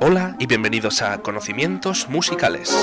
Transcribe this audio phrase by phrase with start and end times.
[0.00, 2.74] Hola y bienvenidos a Conocimientos Musicales.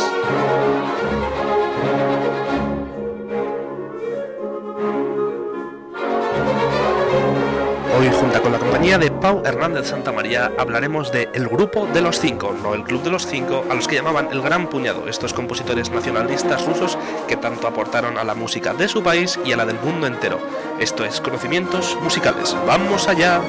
[9.26, 13.26] Hernández Santa María, hablaremos de El Grupo de los Cinco, no el Club de los
[13.26, 16.96] Cinco, a los que llamaban el Gran Puñado, estos compositores nacionalistas rusos
[17.28, 20.40] que tanto aportaron a la música de su país y a la del mundo entero.
[20.80, 22.56] Esto es Conocimientos Musicales.
[22.68, 23.42] ¡Vamos allá!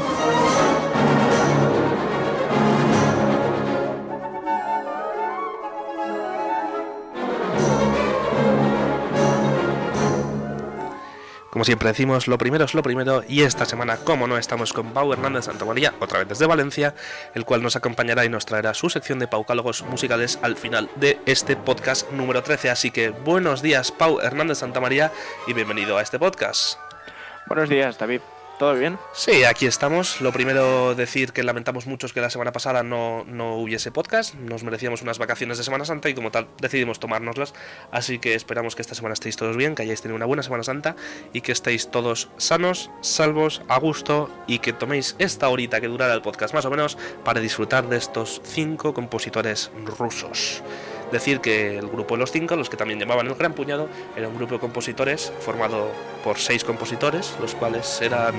[11.66, 15.12] Siempre decimos, lo primero es lo primero y esta semana, como no, estamos con Pau
[15.12, 16.94] Hernández Santa María, otra vez desde Valencia,
[17.34, 21.18] el cual nos acompañará y nos traerá su sección de paucálogos musicales al final de
[21.26, 22.70] este podcast número 13.
[22.70, 25.10] Así que buenos días, Pau Hernández Santa María,
[25.48, 26.78] y bienvenido a este podcast.
[27.48, 28.20] Buenos días, David.
[28.58, 28.98] ¿Todo bien?
[29.12, 30.22] Sí, aquí estamos.
[30.22, 34.34] Lo primero decir que lamentamos mucho que la semana pasada no, no hubiese podcast.
[34.34, 37.52] Nos merecíamos unas vacaciones de Semana Santa y como tal decidimos tomárnoslas.
[37.90, 40.62] Así que esperamos que esta semana estéis todos bien, que hayáis tenido una buena Semana
[40.62, 40.96] Santa
[41.34, 46.14] y que estéis todos sanos, salvos, a gusto y que toméis esta horita que durará
[46.14, 50.62] el podcast más o menos para disfrutar de estos cinco compositores rusos.
[51.12, 54.28] Decir que el grupo de los cinco, los que también llamaban el Gran Puñado, era
[54.28, 55.92] un grupo de compositores formado
[56.24, 58.34] por seis compositores, los cuales eran...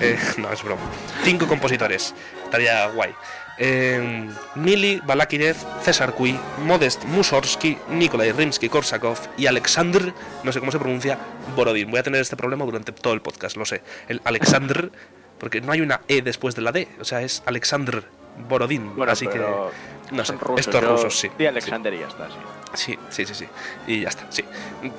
[0.00, 0.82] eh, no, es broma.
[1.24, 2.14] Cinco compositores.
[2.44, 3.14] Estaría guay.
[3.62, 10.78] Eh, Mili Balakirev, César Cui, Modest Mussorgsky, Nikolai Rimsky-Korsakov y Alexandr, no sé cómo se
[10.78, 11.18] pronuncia,
[11.54, 11.90] Borodin.
[11.90, 13.82] Voy a tener este problema durante todo el podcast, lo sé.
[14.08, 14.90] El Alexandr,
[15.38, 18.04] porque no hay una E después de la D, o sea, es Alexandr
[18.48, 18.96] Borodin.
[18.96, 19.99] Bueno, así pero que...
[20.12, 21.30] No sé, son rusos, estos rusos sí.
[21.38, 22.36] di Alexander y ya está, sí.
[22.74, 23.46] Sí, sí, sí, sí.
[23.86, 24.44] Y ya está, sí.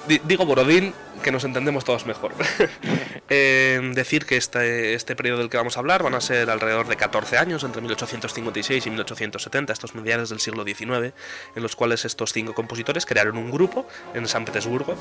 [0.07, 2.33] Di- digo Borodín, que nos entendemos todos mejor.
[3.33, 6.89] Eh, decir que este, este periodo del que vamos a hablar van a ser alrededor
[6.89, 11.13] de 14 años, entre 1856 y 1870, estos mediados del siglo XIX,
[11.55, 14.97] en los cuales estos cinco compositores crearon un grupo en San Petersburgo,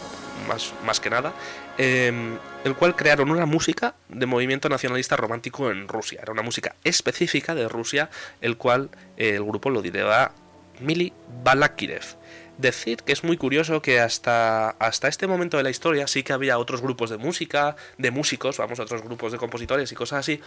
[0.47, 1.32] más, más que nada,
[1.76, 2.12] eh,
[2.62, 6.20] el cual crearon una música de movimiento nacionalista romántico en Rusia.
[6.22, 8.10] Era una música específica de Rusia,
[8.41, 8.91] el cual
[9.28, 10.32] el grupo lo dirigía
[10.81, 11.12] Mili
[11.44, 12.04] Balakirev.
[12.56, 16.32] Decir que es muy curioso que hasta, hasta este momento de la historia sí que
[16.34, 20.41] había otros grupos de música, de músicos, vamos, otros grupos de compositores y cosas así,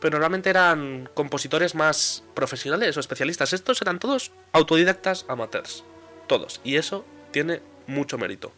[0.00, 3.52] pero normalmente eran compositores más profesionales o especialistas.
[3.52, 5.84] Estos eran todos autodidactas amateurs,
[6.28, 8.52] todos, y eso tiene mucho mérito.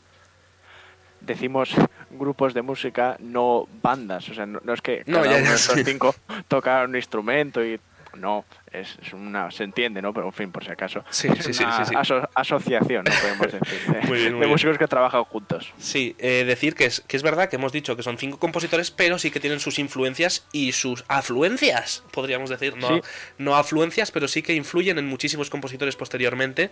[1.20, 1.74] Decimos
[2.10, 4.28] grupos de música, no bandas.
[4.28, 5.84] O sea, no, no es que No, cada ya, uno ya, de sí.
[5.84, 6.14] cinco
[6.48, 7.80] toca un instrumento y.
[8.14, 9.50] No, es, es una.
[9.50, 10.12] Se entiende, ¿no?
[10.12, 11.04] Pero en fin, por si acaso.
[11.10, 11.94] Sí, es sí, sí, una sí, sí.
[11.96, 13.12] aso- asociación, ¿no?
[13.20, 13.94] Podemos decir.
[13.94, 14.48] De, Muy bien, muy de bien.
[14.50, 15.72] músicos que trabajan juntos.
[15.78, 18.90] Sí, eh, decir que es, que es verdad que hemos dicho que son cinco compositores,
[18.90, 22.76] pero sí que tienen sus influencias y sus afluencias, podríamos decir.
[22.76, 23.00] No,
[23.38, 26.70] no afluencias, pero sí que influyen en muchísimos compositores posteriormente.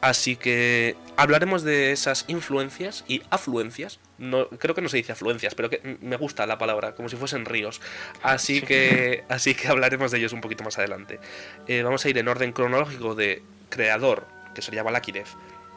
[0.00, 4.00] Así que hablaremos de esas influencias y afluencias.
[4.18, 7.16] No, creo que no se dice afluencias, pero que me gusta la palabra, como si
[7.16, 7.80] fuesen ríos.
[8.22, 11.18] Así que, así que hablaremos de ellos un poquito más adelante.
[11.66, 15.26] Eh, vamos a ir en orden cronológico de creador, que sería Balakirev,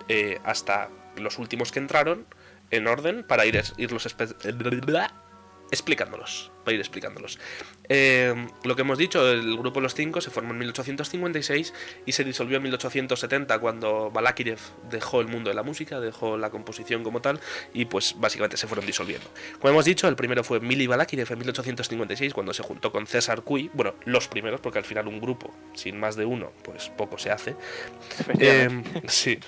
[0.08, 2.26] eh, hasta los últimos que entraron,
[2.72, 4.06] en orden, para ir, irlos
[5.72, 6.52] explicándolos.
[6.64, 7.40] Para ir explicándolos.
[7.90, 8.34] Eh,
[8.64, 11.74] lo que hemos dicho, el grupo Los Cinco se formó en 1856
[12.06, 14.58] y se disolvió en 1870 cuando Balakirev
[14.90, 17.40] dejó el mundo de la música, dejó la composición como tal
[17.74, 19.28] y pues básicamente se fueron disolviendo.
[19.60, 23.44] Como hemos dicho, el primero fue Mili Balakirev en 1856 cuando se juntó con César
[23.44, 27.18] Cui, bueno, los primeros porque al final un grupo sin más de uno pues poco
[27.18, 27.56] se hace.
[28.40, 29.40] Eh, sí.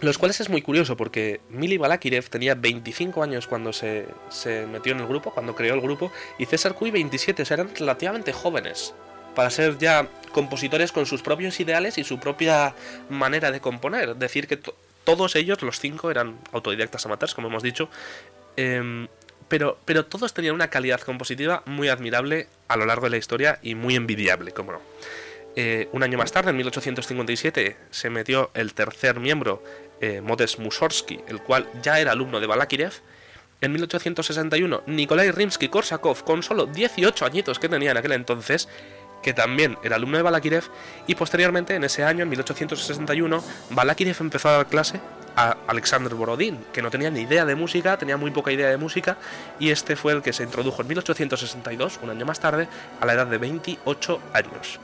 [0.00, 4.92] Los cuales es muy curioso porque Mili Balakirev tenía 25 años cuando se, se metió
[4.92, 8.32] en el grupo, cuando creó el grupo, y César Cui 27, o sea, eran relativamente
[8.32, 8.92] jóvenes
[9.34, 12.74] para ser ya compositores con sus propios ideales y su propia
[13.08, 14.16] manera de componer.
[14.16, 14.74] Decir que to-
[15.04, 17.88] todos ellos, los cinco, eran autodidactas amateurs, como hemos dicho,
[18.56, 19.08] em,
[19.48, 23.58] pero, pero todos tenían una calidad compositiva muy admirable a lo largo de la historia
[23.62, 24.80] y muy envidiable, como no.
[25.58, 29.62] Eh, un año más tarde, en 1857, se metió el tercer miembro,
[30.00, 32.92] eh, Modest Mussorgsky, el cual ya era alumno de Balakirev.
[33.60, 38.68] En 1861, Nikolai Rimsky-Korsakov, con solo 18 añitos que tenía en aquel entonces,
[39.22, 40.64] que también era alumno de Balakirev,
[41.06, 45.00] y posteriormente, en ese año, en 1861, Balakirev empezó a dar clase
[45.36, 48.76] a Alexander Borodin, que no tenía ni idea de música, tenía muy poca idea de
[48.76, 49.16] música,
[49.58, 52.68] y este fue el que se introdujo en 1862, un año más tarde,
[53.00, 54.80] a la edad de 28 años.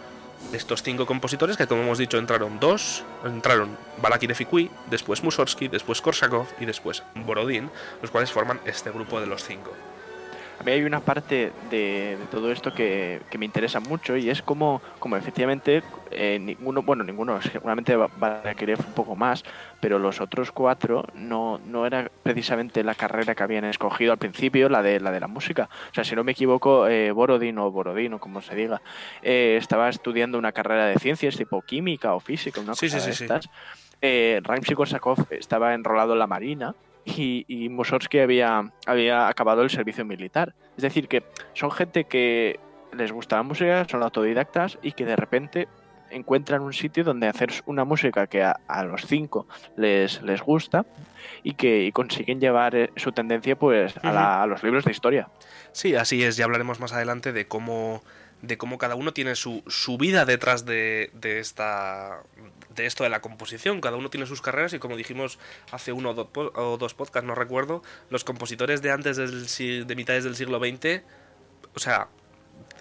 [0.53, 5.69] Estos cinco compositores que como hemos dicho entraron dos, entraron Balakirev y Kui, después Mussorgsky,
[5.69, 9.73] después Korsakov y después Borodin, los cuales forman este grupo de los cinco.
[10.65, 15.83] Hay una parte de, todo esto que, me interesa mucho y es como, como efectivamente
[16.11, 18.09] eh, ninguno, bueno, ninguno, seguramente va,
[18.45, 19.43] a querer un poco más,
[19.81, 24.69] pero los otros cuatro no, no era precisamente la carrera que habían escogido al principio,
[24.69, 25.69] la de la, de la música.
[25.91, 28.81] O sea, si no me equivoco, eh, Borodin o Borodino, como se diga,
[29.23, 33.49] eh, estaba estudiando una carrera de ciencias tipo química o física, una cosa de estas.
[34.01, 34.41] Eh,
[34.75, 36.75] Korsakov estaba enrolado en la Marina
[37.05, 40.55] y, y Mussorgsky había, había acabado el servicio militar.
[40.77, 42.61] Es decir, que son gente que
[42.97, 45.69] les gusta la música, son autodidactas y que de repente
[46.11, 49.47] encuentran un sitio donde hacer una música que a, los cinco
[49.77, 50.85] les, les gusta
[51.43, 55.29] y que consiguen llevar eh, su tendencia pues a, a, los libros de historia.
[55.73, 58.03] Sí, así es, ya hablaremos más adelante de cómo
[58.43, 62.23] de cómo cada uno tiene su, su vida detrás de, de, esta
[62.75, 63.81] de esto de la composición.
[63.81, 65.39] Cada uno tiene sus carreras y como dijimos
[65.71, 70.37] hace uno o dos podcasts, no recuerdo, los compositores de antes del, de mitades del
[70.37, 71.03] siglo XX,
[71.75, 72.09] o sea,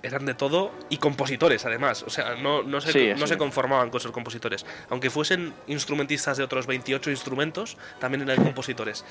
[0.03, 2.03] eran de todo y compositores además.
[2.03, 4.65] O sea, no, no, se, no se conformaban con ser compositores.
[4.89, 9.05] Aunque fuesen instrumentistas de otros 28 instrumentos, también eran compositores.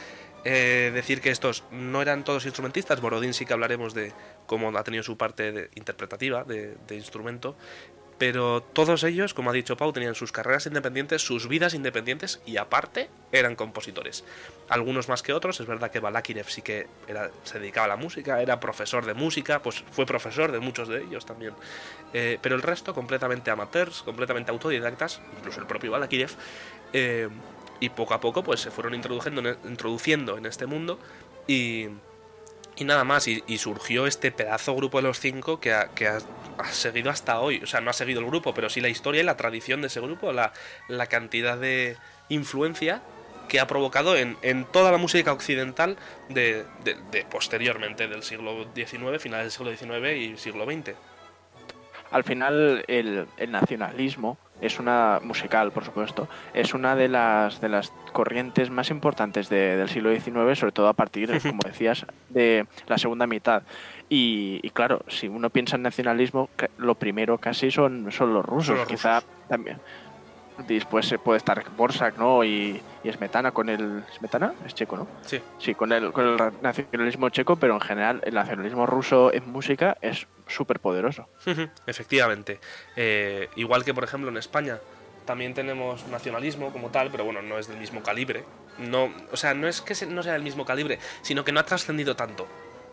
[0.45, 4.13] Eh, decir que estos no eran todos instrumentistas, Borodín sí que hablaremos de
[4.47, 7.57] cómo ha tenido su parte interpretativa de, de instrumento,
[8.21, 12.59] pero todos ellos, como ha dicho Pau, tenían sus carreras independientes, sus vidas independientes y
[12.59, 14.25] aparte eran compositores.
[14.69, 16.87] Algunos más que otros, es verdad que Balakirev sí que
[17.45, 21.03] se dedicaba a la música, era profesor de música, pues fue profesor de muchos de
[21.03, 21.55] ellos también.
[22.13, 26.33] Eh, pero el resto completamente amateurs, completamente autodidactas, incluso el propio Balakirev,
[26.93, 27.31] eh,
[27.81, 30.99] y poco a poco pues se fueron introduciendo, introduciendo en este mundo
[31.47, 31.89] y
[32.81, 35.91] y nada más, y, surgió este pedazo grupo de los cinco que, ha,
[36.73, 37.61] seguido hasta hoy.
[37.63, 39.89] O sea, no ha seguido el grupo, pero sí la historia y la tradición de
[39.89, 40.53] ese grupo, la,
[41.11, 41.99] cantidad de
[42.31, 43.03] influencia
[43.51, 45.99] que ha provocado en, toda la música occidental
[46.31, 46.65] de,
[47.31, 50.95] posteriormente del siglo XIX, finales del siglo XIX y siglo XX.
[52.11, 57.69] Al final, el, el nacionalismo es una musical, por supuesto, es una de las de
[57.69, 62.99] las corrientes más importantes del siglo XIX, sobre todo a partir, como decías, de la
[62.99, 63.63] segunda mitad.
[64.09, 69.23] Y, claro, si uno piensa en nacionalismo, lo primero casi son, son los rusos, quizá
[69.49, 69.79] también.
[70.67, 72.45] Después se puede estar Borsak, ¿no?
[72.45, 74.05] Y, y Smetana con el...
[74.19, 74.55] ¿Smetana?
[74.67, 75.09] Es checo, ¿no?
[75.25, 75.41] Sí.
[75.59, 79.97] Sí, con el, con el nacionalismo checo, pero en general el nacionalismo ruso en música
[80.01, 81.29] es súper poderoso.
[81.87, 82.61] Efectivamente.
[82.97, 84.79] Eh, igual que, por ejemplo, en España
[85.25, 88.45] también tenemos nacionalismo como tal, pero bueno, no es del mismo calibre.
[88.79, 91.65] No, o sea, no es que no sea del mismo calibre, sino que no ha
[91.65, 92.49] trascendido tanto.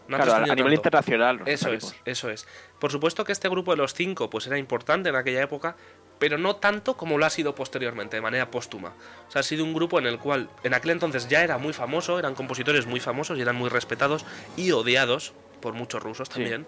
[0.08, 1.42] claro, a nivel internacional.
[1.46, 2.48] Eso es, eso es.
[2.80, 5.75] Por supuesto que este grupo de los cinco pues era importante en aquella época,
[6.19, 8.94] pero no tanto como lo ha sido posteriormente, de manera póstuma.
[9.28, 11.74] O sea, ha sido un grupo en el cual en aquel entonces ya era muy
[11.74, 14.25] famoso, eran compositores muy famosos y eran muy respetados
[14.56, 16.66] y odiados por muchos rusos también.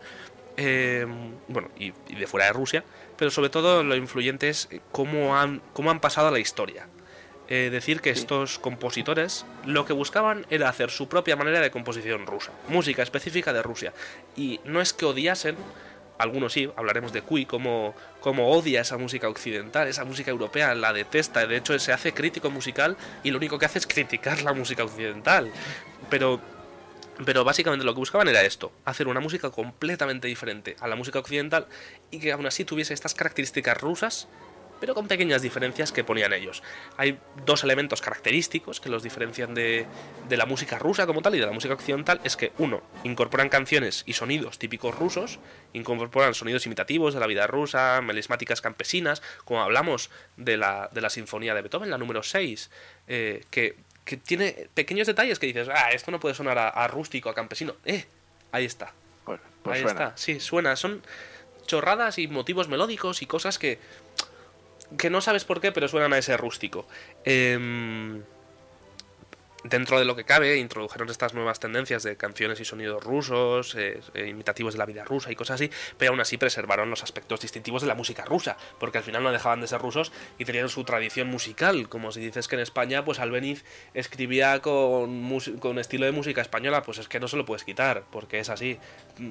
[0.58, 1.08] Eh,
[1.48, 2.84] bueno, y, de fuera de Rusia,
[3.18, 6.88] pero sobre todo lo influyente es cómo han, cómo han pasado a la historia.
[7.52, 12.28] Eh, decir que estos compositores lo que buscaban era hacer su propia manera de composición
[12.28, 13.92] rusa, música específica de Rusia.
[14.36, 15.56] Y no es que odiasen,
[16.20, 21.48] algunos sí, hablaremos de Cui, cómo, odia esa música occidental, esa música europea, la detesta,
[21.48, 24.84] de hecho se hace crítico musical y lo único que hace es criticar la música
[24.84, 25.50] occidental.
[26.10, 26.42] Pero,
[27.26, 31.20] pero básicamente lo que buscaban era esto, hacer una música completamente diferente a la música
[31.20, 31.68] occidental
[32.12, 34.28] y que aún así tuviese estas características rusas
[34.80, 36.64] pero con pequeñas diferencias que ponían ellos.
[36.98, 39.88] Hay dos elementos característicos que los diferencian de,
[40.30, 44.04] la música rusa como tal y de la música occidental, es que uno, incorporan canciones
[44.06, 45.40] y sonidos típicos rusos,
[45.74, 51.10] incorporan sonidos imitativos de la vida rusa, melismáticas campesinas, como hablamos de la, de la
[51.10, 52.70] Sinfonía de Beethoven, la número 6,
[53.08, 53.78] eh, que,
[54.24, 57.76] tiene pequeños detalles que dices, ah, esto no puede sonar a, rústico, a campesino.
[57.86, 58.06] Eh,
[58.52, 58.92] ahí está.
[59.24, 60.76] Pues, pues ahí está, sí, suena.
[60.76, 61.04] Son
[61.68, 63.78] chorradas y motivos melódicos y cosas que
[64.98, 66.86] que no sabes por qué, pero suenan a ese rústico.
[67.26, 68.22] Eh,
[69.64, 74.00] dentro de lo que cabe, introdujeron estas nuevas tendencias de canciones y sonidos rusos, eh,
[74.14, 77.42] eh, imitativos de la vida rusa y cosas así, pero aún así preservaron los aspectos
[77.42, 80.70] distintivos de la música rusa, porque al final no dejaban de ser rusos y tenían
[80.70, 81.90] su tradición musical.
[81.90, 86.84] Como si dices que en España, pues Albeniz escribía con, con estilo de música española,
[86.84, 88.80] pues es que no se lo puedes quitar, porque es así.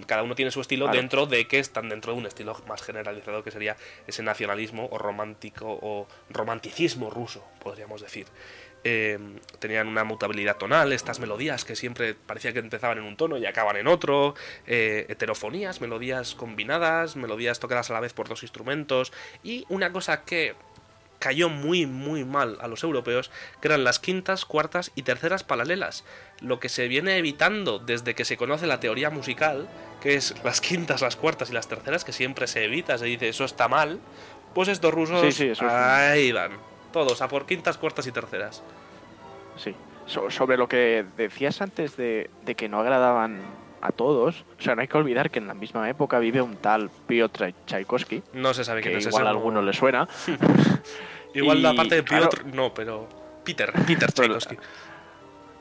[0.06, 3.42] Cada uno tiene su estilo dentro de que están dentro de un estilo más generalizado
[3.42, 8.26] que sería ese nacionalismo o romántico o romanticismo ruso, podríamos decir.
[8.84, 9.18] Eh,
[9.58, 13.46] tenían una mutabilidad tonal, estas melodías que siempre parecía que empezaban en un tono y
[13.46, 14.34] acaban en otro,
[14.66, 20.24] eh, heterofonías, melodías combinadas, melodías tocadas a la vez por dos instrumentos, y una cosa
[20.24, 20.54] que
[21.18, 26.04] cayó muy muy mal a los europeos, que eran las quintas, cuartas y terceras paralelas,
[26.40, 29.68] lo que se viene evitando desde que se conoce la teoría musical,
[30.00, 33.28] que es las quintas, las cuartas y las terceras, que siempre se evita, se dice
[33.28, 33.98] eso está mal,
[34.54, 36.52] pues estos rusos Sí, sí, eso es- ahí van,
[36.92, 38.62] todos a por quintas, cuartas y terceras.
[39.56, 39.74] Sí.
[40.06, 43.40] So- sobre lo que decías antes de, de que no agradaban
[43.80, 46.56] a todos, o sea, no hay que olvidar que en la misma época vive un
[46.56, 49.72] tal Piotr Tchaikovsky, No se sabe que quién es igual ese, a no- alguno le
[49.72, 50.08] suena.
[51.34, 53.06] Igual la parte de claro- Piotr, no, pero
[53.44, 54.56] Peter, Peter Tchaikovsky.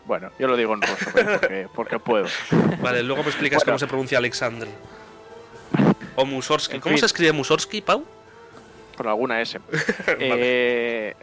[0.05, 2.25] Bueno, yo lo digo en ruso porque, porque puedo.
[2.81, 3.73] Vale, luego me explicas Bueno.
[3.73, 4.69] cómo se pronuncia Alexander.
[6.15, 6.75] O Mussorgsky.
[6.75, 6.99] En ¿Cómo fin.
[7.01, 8.05] se escribe Mussorgsky, Pau?
[8.97, 9.59] Con alguna S.
[10.19, 11.13] Eh,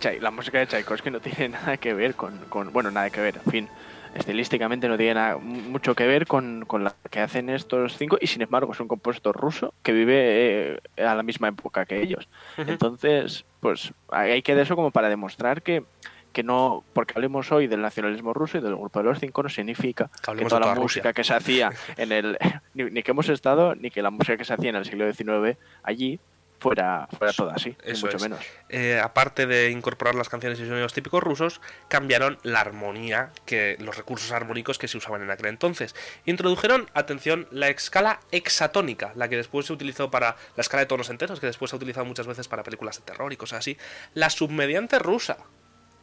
[0.00, 3.20] Chai- la música de Tchaikovsky no tiene nada que ver con, con- Bueno, nada que
[3.20, 3.68] ver, en fin.
[4.14, 8.26] Estilísticamente no tiene nada- mucho que ver con, con la que hacen estos cinco y
[8.26, 12.28] sin embargo es un compositor ruso que vive eh, a la misma época que ellos.
[12.56, 15.84] Entonces, pues hay que de eso como para demostrar que,
[16.32, 19.48] que no, porque hablemos hoy del nacionalismo ruso y del grupo de los cinco, no
[19.48, 22.38] significa Que toda la música que se hacía en el.
[22.74, 25.12] Ni, ni que hemos estado, ni que la música que se hacía en el siglo
[25.12, 26.18] XIX allí
[26.60, 28.22] fuera, fuera toda así, Eso mucho es.
[28.22, 28.40] menos.
[28.68, 33.96] Eh, aparte de incorporar las canciones y sonidos típicos rusos, cambiaron la armonía, que los
[33.96, 35.96] recursos armónicos que se usaban en aquel entonces.
[36.26, 41.10] Introdujeron, atención, la escala hexatónica, la que después se utilizó para la escala de tonos
[41.10, 43.76] enteros, que después se ha utilizado muchas veces para películas de terror y cosas así.
[44.14, 45.38] La submediante rusa,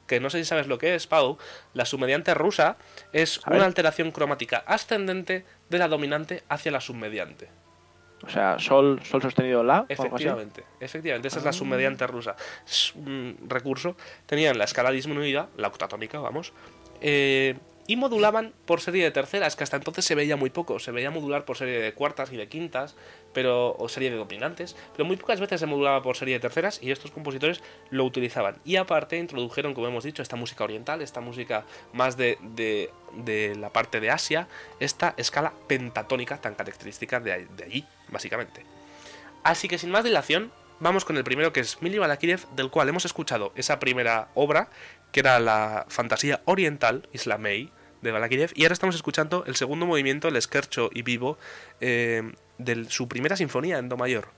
[0.07, 1.37] que no sé si sabes lo que es, Pau.
[1.73, 2.77] La submediante rusa
[3.13, 7.49] es una alteración cromática ascendente de la dominante hacia la submediante.
[8.24, 9.86] O sea, sol, sol sostenido la.
[9.88, 11.53] Efectivamente, efectivamente, esa es la Ah.
[11.53, 12.36] submediante rusa.
[12.65, 13.95] Es un recurso.
[14.25, 16.51] Tenían la escala disminuida, la octatónica, vamos,
[17.00, 17.55] eh,
[17.88, 20.77] y modulaban por serie de terceras, que hasta entonces se veía muy poco.
[20.79, 22.96] Se veía modular por serie de cuartas y de quintas,
[23.34, 26.79] pero o serie de dominantes, pero muy pocas veces se modulaba por serie de terceras
[26.84, 28.58] y estos compositores lo utilizaban.
[28.65, 33.72] Y aparte introdujeron, como hemos dicho, esta música oriental, esta música más de, de, la
[33.72, 34.48] parte de Asia,
[34.79, 38.65] esta escala pentatónica tan característica de, de allí, básicamente.
[39.44, 42.89] Así que sin más dilación, vamos con el primero que es Mili Balakirev, del cual
[42.89, 44.70] hemos escuchado esa primera obra,
[45.11, 47.71] que era la fantasía oriental, Islamei,
[48.01, 51.37] de Balakirev, y ahora estamos escuchando el segundo movimiento, el Scherzo y Vivo,
[51.81, 54.29] eh, de su primera sinfonía en Do mayor.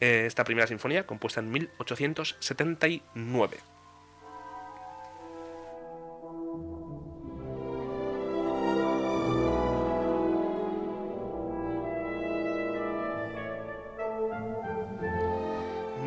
[0.00, 3.58] Eh, esta primera sinfonía, compuesta en 1879.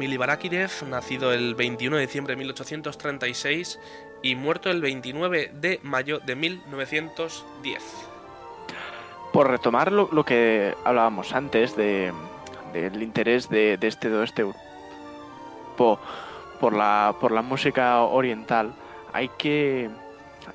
[0.03, 0.19] Mili
[0.89, 3.79] nacido el 21 de diciembre de 1836
[4.21, 7.81] y muerto el 29 de mayo de 1910.
[9.31, 12.11] Por retomar lo, que hablábamos antes de,
[12.73, 16.01] del interés de, este de este grupo
[16.59, 18.73] por la, por la música oriental,
[19.13, 19.89] hay que.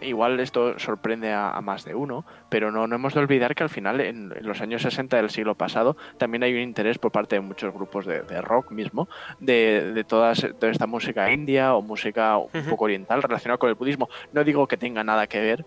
[0.00, 3.62] Igual esto sorprende a, a más de uno, pero no, no hemos de olvidar que
[3.62, 7.10] al final, en, en los años 60 del siglo pasado, también hay un interés por
[7.12, 9.08] parte de muchos grupos de, de rock mismo,
[9.40, 13.74] de, de todas, toda esta música india o música un poco oriental relacionada con el
[13.74, 14.08] budismo.
[14.32, 15.64] No digo que tenga nada que ver,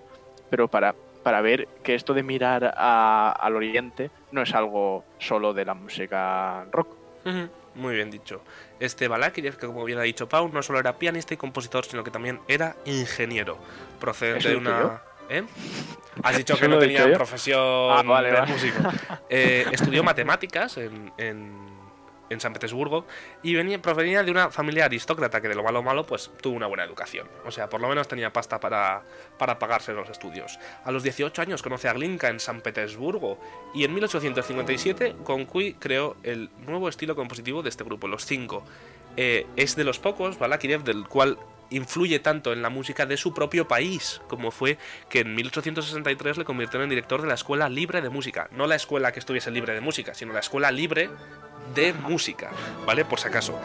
[0.49, 5.53] pero para, para ver que esto de mirar a- al oriente no es algo solo
[5.53, 6.87] de la música rock.
[7.75, 8.41] Muy bien dicho.
[8.81, 12.03] Este Balakirev, que como bien ha dicho Pau, no solo era pianista y compositor, sino
[12.03, 13.57] que también era ingeniero,
[14.00, 15.01] procedente ¿Eso de una...
[15.29, 15.43] ¿Eh?
[16.23, 18.51] Has dicho ¿Eso que no tenía profesión Ah, vale, de vale.
[18.51, 18.79] músico.
[19.29, 21.70] Eh, estudió matemáticas en, en-
[22.31, 23.05] en San Petersburgo
[23.43, 26.67] y venía, provenía de una familia aristócrata que de lo malo malo pues tuvo una
[26.67, 27.27] buena educación.
[27.45, 29.03] O sea, por lo menos tenía pasta para,
[29.38, 30.57] para pagarse los estudios.
[30.85, 33.38] A los 18 años conoce a Glinka en San Petersburgo
[33.73, 38.63] y en 1857 con Cui creó el nuevo estilo compositivo de este grupo, los cinco.
[39.17, 41.38] Eh, es de los pocos, Balakirev, del cual
[41.71, 44.77] influye tanto en la música de su propio país, como fue
[45.09, 48.47] que en 1863 le convirtieron en director de la Escuela Libre de Música.
[48.51, 51.09] No la escuela que estuviese libre de música, sino la Escuela Libre
[51.75, 52.51] de Música,
[52.85, 53.05] ¿vale?
[53.05, 53.57] Por si acaso.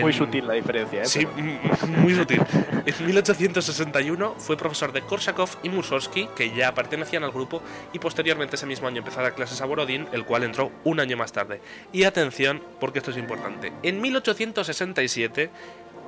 [0.00, 1.06] Muy sutil la diferencia, ¿eh?
[1.06, 2.40] Sí, Pero- muy sutil.
[2.86, 7.60] En 1861 fue profesor de Korsakov y Mussorgsky, que ya pertenecían al grupo,
[7.92, 11.00] y posteriormente ese mismo año empezó a dar clases a Borodin, el cual entró un
[11.00, 11.60] año más tarde.
[11.92, 13.72] Y atención, porque esto es importante.
[13.82, 15.50] En 1867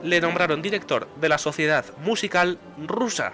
[0.05, 3.33] le nombraron director de la Sociedad Musical Rusa.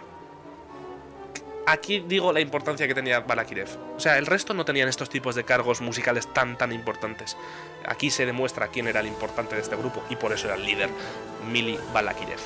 [1.67, 3.69] Aquí digo la importancia que tenía Balakirev.
[3.97, 7.37] O sea, el resto no tenían estos tipos de cargos musicales tan tan importantes.
[7.85, 10.65] Aquí se demuestra quién era el importante de este grupo y por eso era el
[10.65, 10.91] líder,
[11.51, 12.39] Mili Balakirev.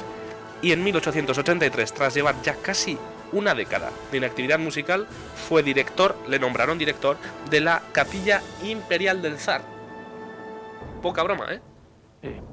[0.62, 2.98] Y en 1883, tras llevar ya casi
[3.32, 5.06] una década de inactividad musical,
[5.48, 7.18] fue director, le nombraron director
[7.50, 9.60] de la Capilla Imperial del Zar.
[11.02, 11.60] Poca broma, ¿eh?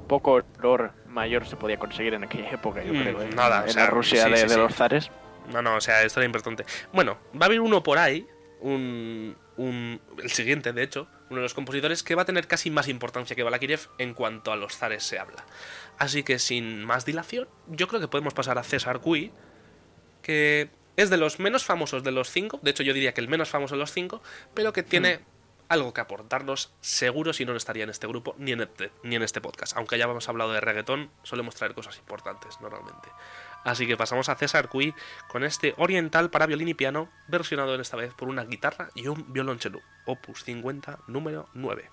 [0.06, 3.24] poco honor mayor se podía conseguir en aquella época, yo Mm, creo.
[3.34, 4.56] nada, o en sea, la Rusia sí, de, sí, de sí.
[4.56, 5.10] los zares.
[5.52, 6.64] No, no, o sea, esto era importante.
[6.92, 8.26] Bueno, va a haber uno por ahí,
[8.60, 12.70] un, un- el siguiente, de hecho, uno de los compositores que va a tener casi
[12.70, 15.44] más importancia que Balakirev en cuanto a los zares se habla.
[15.98, 19.32] Así que sin más dilación, yo creo que podemos pasar a César Cui,
[20.22, 23.28] que es de los menos famosos de los cinco, de hecho yo diría que el
[23.28, 24.22] menos famoso de los cinco,
[24.54, 25.20] pero que tiene
[25.72, 29.16] algo que aportarnos, seguro si no no estaría en este grupo ni en este, ni
[29.16, 29.74] en este podcast.
[29.76, 33.08] Aunque ya hemos hablado de reggaetón, solemos traer cosas importantes normalmente.
[33.64, 34.94] Así que pasamos a César Cui
[35.28, 39.08] con este oriental para violín y piano, versionado en esta vez por una guitarra y
[39.08, 41.88] un violonchelo, opus 50, número 9.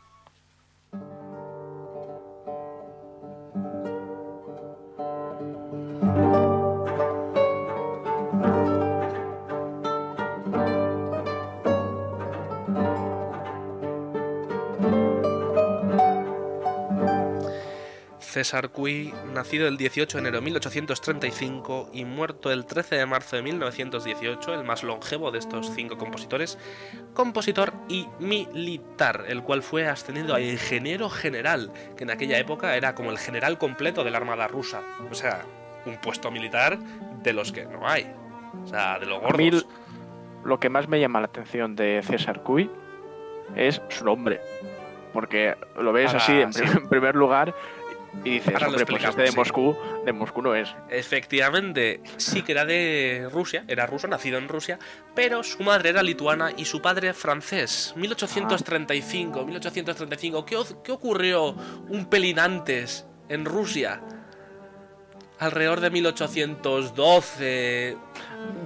[18.40, 23.36] César Cui, nacido el 18 de enero de 1835 y muerto el 13 de marzo
[23.36, 26.58] de 1918, el más longevo de estos cinco compositores,
[27.14, 32.96] compositor y militar, el cual fue ascendido a ingeniero general, que en aquella época era
[32.96, 34.84] como el general completo de la Armada rusa.
[35.12, 35.42] O sea,
[35.86, 36.80] un puesto militar
[37.22, 38.10] de los que no hay.
[38.64, 39.68] O sea, de los gordos.
[40.46, 42.72] lo que más me llama la atención de César Cui
[43.58, 44.40] es su nombre.
[45.12, 46.62] Porque lo ves Para- así en, sí.
[46.62, 47.54] prim- en primer lugar
[48.24, 49.38] y dices, Ahora hombre, pues este de sí.
[49.38, 49.76] Moscú,
[50.06, 50.74] de Moscú no es.
[50.90, 54.80] Efectivamente, sí que era de Rusia, era ruso, nacido en Rusia,
[55.16, 57.94] pero su madre era lituana y su padre francés.
[57.96, 60.46] 1835, 1835.
[60.46, 61.56] ¿Qué, qué ocurrió
[61.88, 64.02] un pelín antes en Rusia?
[65.40, 67.98] Alrededor de 1812,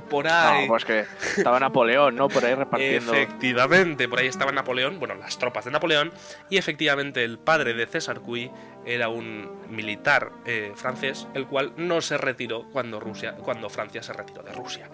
[0.10, 0.64] por ahí.
[0.64, 1.06] No, pues que
[1.38, 2.28] estaba Napoleón, ¿no?
[2.28, 3.14] Por ahí repartiendo.
[3.14, 6.12] Efectivamente, por ahí estaba Napoleón, bueno, las tropas de Napoleón,
[6.50, 8.52] y efectivamente el padre de César Cui
[8.86, 14.14] era un militar eh, francés, el cual no se retiró cuando Rusia, cuando Francia se
[14.14, 14.90] retiró de Rusia.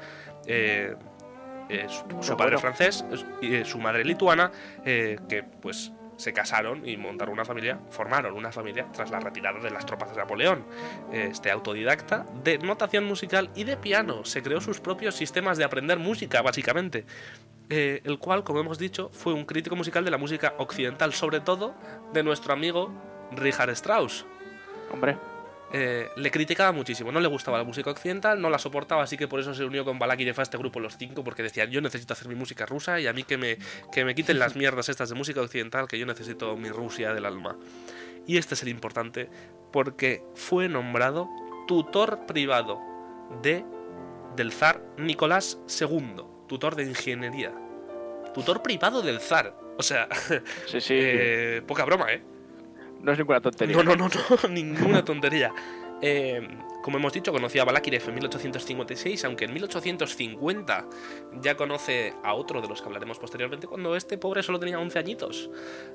[0.45, 0.95] Eh,
[1.69, 3.05] eh, su, su padre francés
[3.41, 4.51] y su madre lituana,
[4.83, 9.71] que pues se casaron y montaron una familia, formaron una familia tras la retirada de
[9.71, 10.65] las tropas de Napoleón.
[11.13, 15.97] Este autodidacta de notación musical y de piano, se creó sus propios sistemas de aprender
[15.97, 17.05] música, básicamente.
[17.69, 21.39] Eh, el cual, como hemos dicho, fue un crítico musical de la música occidental, sobre
[21.39, 21.73] todo
[22.13, 22.91] de nuestro amigo
[23.32, 24.25] Richard Strauss.
[24.91, 25.17] Hombre,
[25.71, 29.27] Eh, le criticaba muchísimo, no le gustaba la música occidental, no la soportaba, así que
[29.27, 32.13] por eso se unió con Balakirev a este grupo los cinco, porque decían, yo necesito
[32.13, 33.58] hacer mi música rusa y a mí que me,
[33.91, 37.25] que me quiten las mierdas estas de música occidental, que yo necesito mi Rusia del
[37.25, 37.55] alma.
[38.25, 39.29] Y este es el importante,
[39.71, 41.29] porque fue nombrado
[41.67, 42.82] tutor privado
[43.43, 43.63] de,
[44.36, 47.53] del zar Nicolás II, tutor de ingeniería.
[48.34, 49.55] Tutor privado del zar.
[49.77, 50.10] O sea,
[50.65, 50.93] sí, sí.
[50.97, 52.23] eh, poca broma, ¿eh?
[53.01, 53.75] No es ninguna tontería.
[53.77, 55.51] No, no, no, no, ninguna tontería.
[56.01, 56.47] Eh,
[56.81, 60.85] como hemos dicho, conoció a Balakirev en 1856, aunque en 1850
[61.41, 64.97] ya conoce a otro de los que hablaremos posteriormente, cuando este pobre solo tenía 11
[64.97, 65.49] añitos.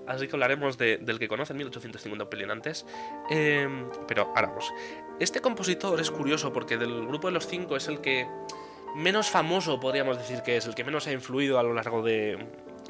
[0.06, 2.84] Así que hablaremos de- del que conoce en 1850 un pelín antes.
[3.30, 3.66] Eh,
[4.06, 4.70] pero ahora vamos.
[5.20, 8.26] Este compositor es curioso porque del grupo de los cinco es el que
[8.94, 12.36] menos famoso, podríamos decir que es, el que menos ha influido a lo largo de,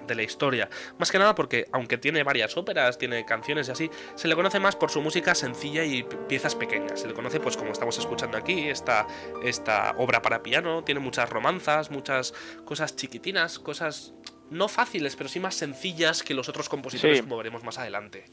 [0.07, 0.69] de la historia.
[0.99, 4.61] Más que nada porque, aunque tiene varias óperas, tiene canciones y así, se le conoce
[4.61, 7.01] más por su música sencilla y piezas pequeñas.
[7.01, 9.07] Se le conoce, pues como estamos escuchando aquí, esta,
[9.43, 14.15] esta obra para piano, tiene muchas romanzas, muchas cosas chiquitinas, cosas
[14.51, 17.23] no fáciles, pero sí más sencillas que los otros compositores Sí.
[17.23, 18.25] como veremos más adelante.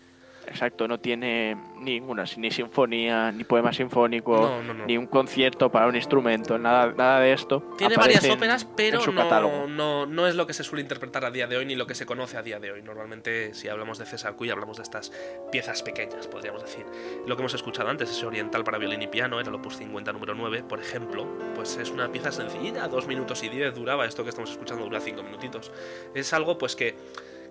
[0.51, 4.85] Exacto, no tiene ninguna, ni sinfonía, ni poema sinfónico, No, no, no.
[4.85, 7.63] ni un concierto para un instrumento, nada, nada de esto.
[7.77, 11.47] Tiene varias óperas, pero no, no, no es lo que se suele interpretar a día
[11.47, 12.81] de hoy ni lo que se conoce a día de hoy.
[12.81, 15.11] Normalmente, si hablamos de César Cuy, hablamos de estas
[15.51, 16.85] piezas pequeñas, podríamos decir.
[17.25, 20.11] Lo que hemos escuchado antes, ese oriental para violín y piano, era el opus 50
[20.11, 24.23] número 9, por ejemplo, pues es una pieza sencillita, dos minutos y diez duraba, esto
[24.23, 25.71] que estamos escuchando dura cinco minutitos.
[26.13, 26.95] Es algo pues que,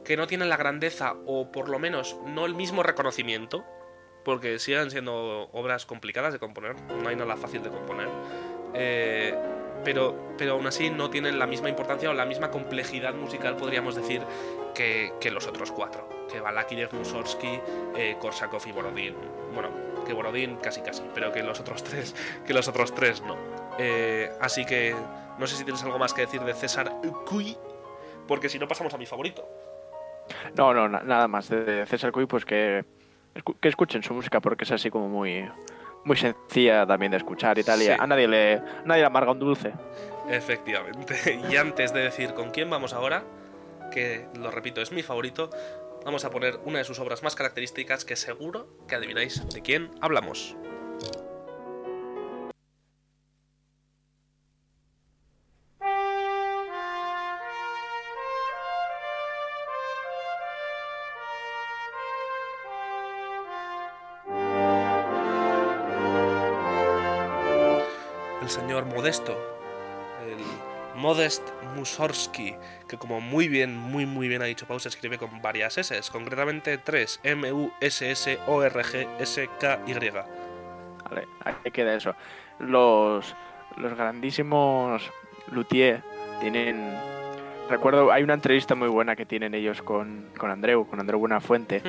[0.05, 3.65] que no tiene la grandeza, o por lo menos no el mismo reconocimiento,
[4.25, 8.09] porque siguen siendo obras complicadas de componer, no hay nada fácil de componer.
[8.75, 9.35] Eh,
[9.85, 13.95] pero, pero aún así no tienen la misma importancia o la misma complejidad musical, podríamos
[13.95, 14.23] decir,
[14.75, 16.09] que, los otros cuatro.
[16.31, 17.61] Que Balakirev, Mussorgsky,
[17.97, 19.15] eh, Korsakov y Borodin.
[19.53, 19.71] Bueno,
[20.07, 22.15] que Borodin casi casi, pero que los otros tres,
[22.47, 23.37] que los otros tres no.
[23.79, 24.95] Eh, así que
[25.39, 26.93] no sé si tienes algo más que decir de César
[27.27, 27.57] Cui,
[28.27, 29.49] porque si no pasamos a mi favorito.
[30.57, 31.49] No, no, na- nada más.
[31.49, 32.85] De César Cuy, pues que,
[33.61, 35.49] que escuchen su música porque es así como muy,
[36.05, 39.39] muy sencilla también de escuchar y tal, y a nadie le, nadie le amarga un
[39.39, 39.73] dulce.
[40.29, 41.41] Efectivamente.
[41.51, 43.25] Y antes de decir con quién vamos ahora,
[43.91, 45.51] que lo repito, es mi favorito,
[46.05, 49.91] vamos a poner una de sus obras más características que seguro que adivináis de quién
[50.01, 50.57] hablamos.
[68.85, 69.39] Modesto,
[70.27, 70.37] el
[71.01, 72.57] Modest Mussorgsky,
[72.89, 76.01] que como muy bien, muy muy bien ha dicho Pau, se escribe con varias S,
[76.11, 80.11] concretamente tres, M-U-S-S-O-R-G-S-K-Y.
[81.11, 82.17] Vale, ahí queda eso.
[82.59, 83.37] Los,
[83.77, 85.09] los grandísimos
[85.51, 86.03] Luthier
[86.41, 87.20] tienen...
[87.71, 91.81] Recuerdo, hay una entrevista muy buena que tienen ellos con, con Andreu, con Andreu Buenafuente,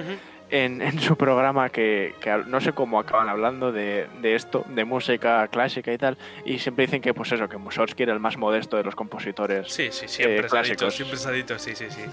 [0.51, 4.85] en, en su programa que, que no sé cómo acaban hablando de, de esto, de
[4.85, 8.37] música clásica y tal, y siempre dicen que pues eso, que Mussorgsky era el más
[8.37, 9.73] modesto de los compositores.
[9.73, 10.93] Sí, sí, siempre eh, clásicos.
[10.93, 12.03] siempre se ha dicho, sí, sí, sí.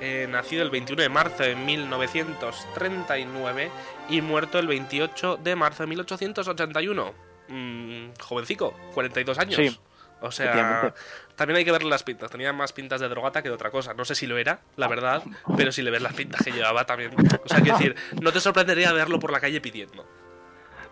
[0.00, 3.68] Eh, nacido el 21 de marzo de 1939
[4.08, 7.12] y muerto el 28 de marzo de 1881.
[7.48, 9.56] Mm, jovencico, 42 años.
[9.56, 9.78] Sí,
[10.20, 10.92] O sea,
[11.36, 12.30] también hay que verle las pintas.
[12.30, 13.94] Tenía más pintas de drogata que de otra cosa.
[13.94, 15.22] No sé si lo era, la verdad,
[15.56, 17.12] pero si le ves las pintas que llevaba también.
[17.44, 20.04] O sea, quiero decir, no te sorprendería verlo por la calle pidiendo.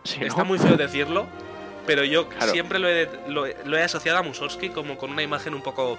[0.04, 0.26] Sí, ¿no?
[0.26, 1.26] Está muy feo decirlo,
[1.86, 2.52] pero yo Claro.
[2.52, 5.62] siempre lo he, lo, he- lo he asociado a Mussorgsky como con una imagen un
[5.62, 5.98] poco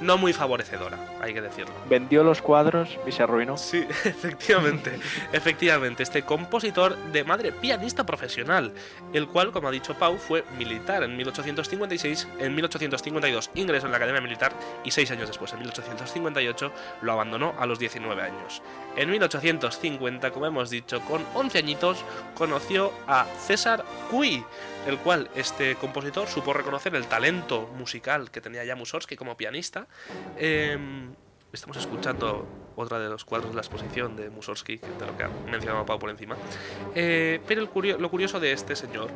[0.00, 1.74] no muy favorecedora, hay que decirlo.
[1.88, 3.56] Vendió los cuadros y se arruinó.
[3.56, 4.98] Sí, efectivamente,
[5.32, 8.72] efectivamente, este compositor de madre pianista profesional,
[9.12, 13.96] el cual, como ha dicho Pau, fue militar en 1856, en 1852 ingresó en la
[13.96, 14.52] Academia Militar
[14.84, 18.62] y seis años después, en 1858, lo abandonó a los 19 años.
[18.96, 22.04] En 1850, como hemos dicho, con 11 añitos,
[22.34, 24.44] conoció a César Cui,
[24.86, 29.83] el cual este compositor supo reconocer el talento musical que tenía ya Mussorgsky como pianista.
[30.38, 31.12] Em,
[31.52, 35.28] estamos escuchando otra de los cuadros de la exposición de Mussorgsky, de lo que ha
[35.50, 36.36] mencionado por encima.
[36.94, 39.10] Eh, pero el lo curioso de este señor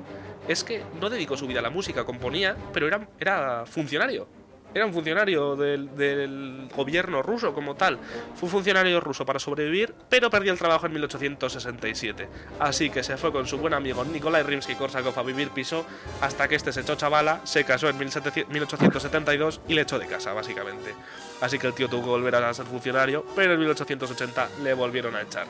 [0.47, 4.38] es que no dedicó su vida a la música, componía, pero era, era funcionario.
[4.75, 7.99] Era un funcionario del, gobierno ruso como tal.
[8.35, 12.29] Fue funcionario ruso para sobrevivir, pero perdió el trabajo en 1867.
[12.59, 15.87] Así que se fue con su buen amigo Nikolai Rimsky-Korsakov a vivir piso
[16.21, 20.07] hasta que este se echó chavala, se casó en 1700 1872 y le echó de
[20.07, 20.95] casa, básicamente.
[21.41, 25.15] Así que el tío tuvo que volver a ser funcionario, pero en 1880 le volvieron
[25.17, 25.47] a echar.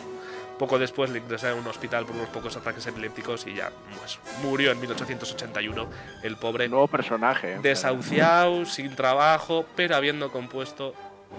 [0.59, 4.19] Poco después le ingresaron en un hospital por unos pocos ataques epilépticos y ya pues,
[4.43, 5.89] murió en 1881
[6.23, 7.55] el pobre Nuevo personaje.
[7.55, 7.59] ¿eh?
[7.63, 10.95] desahuciado, sin trabajo, pero habiendo compuesto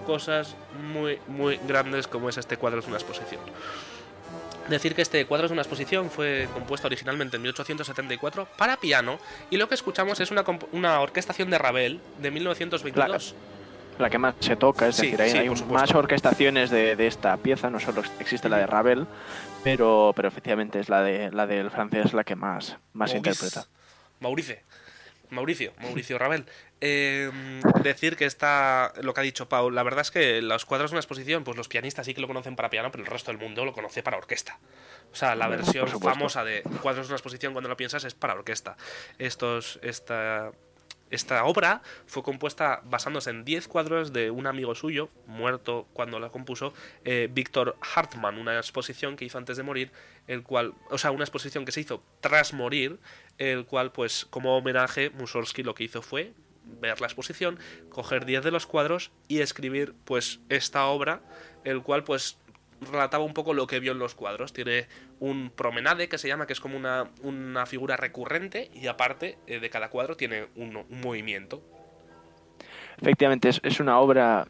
[0.06, 0.56] cosas
[0.92, 3.40] muy, muy grandes como es este cuadro de una exposición.
[4.68, 9.18] Decir que este cuadro es una exposición fue compuesto originalmente en 1874 para piano
[9.50, 13.34] y lo que escuchamos es una, una orquestación de Ravel de 1922.
[14.00, 16.96] La que más se toca, es Sí, decir, hay, sí, hay por más orquestaciones de,
[16.96, 19.06] de esta pieza, no solo existe la de Ravel,
[19.62, 23.44] pero, pero efectivamente es la de la del francés la que más, más se Maurice.
[23.44, 23.68] interpreta.
[24.20, 24.56] Mauricio.
[25.30, 26.44] Mauricio, Mauricio Ravel.
[26.80, 27.30] Eh,
[27.84, 29.74] decir que está lo que ha dicho Paul.
[29.76, 32.26] La verdad es que los cuadros de una exposición, pues los pianistas sí que lo
[32.26, 34.58] conocen para piano, pero el resto del mundo lo conoce para orquesta.
[35.12, 38.34] O sea, la versión famosa de cuadros de una exposición, cuando lo piensas, es para
[38.34, 38.76] orquesta.
[39.18, 40.50] Estos, esta,
[41.10, 46.30] esta obra fue compuesta basándose en 10 cuadros de un amigo suyo, muerto cuando la
[46.30, 46.72] compuso,
[47.04, 49.90] eh, Víctor Hartmann, una exposición que hizo antes de morir,
[50.26, 52.98] el cual, o sea, una exposición que se hizo tras morir,
[53.38, 56.32] el cual, pues, como homenaje, Mussorgsky lo que hizo fue
[56.64, 61.22] ver la exposición, coger 10 de los cuadros y escribir, pues, esta obra,
[61.64, 62.38] el cual, pues,
[62.80, 64.52] relataba un poco lo que vio en los cuadros.
[64.52, 64.86] Tiene
[65.18, 69.60] un promenade que se llama, que es como una, una figura recurrente, y aparte eh,
[69.60, 71.62] de cada cuadro tiene un, un movimiento.
[73.00, 74.46] Efectivamente, es, es una obra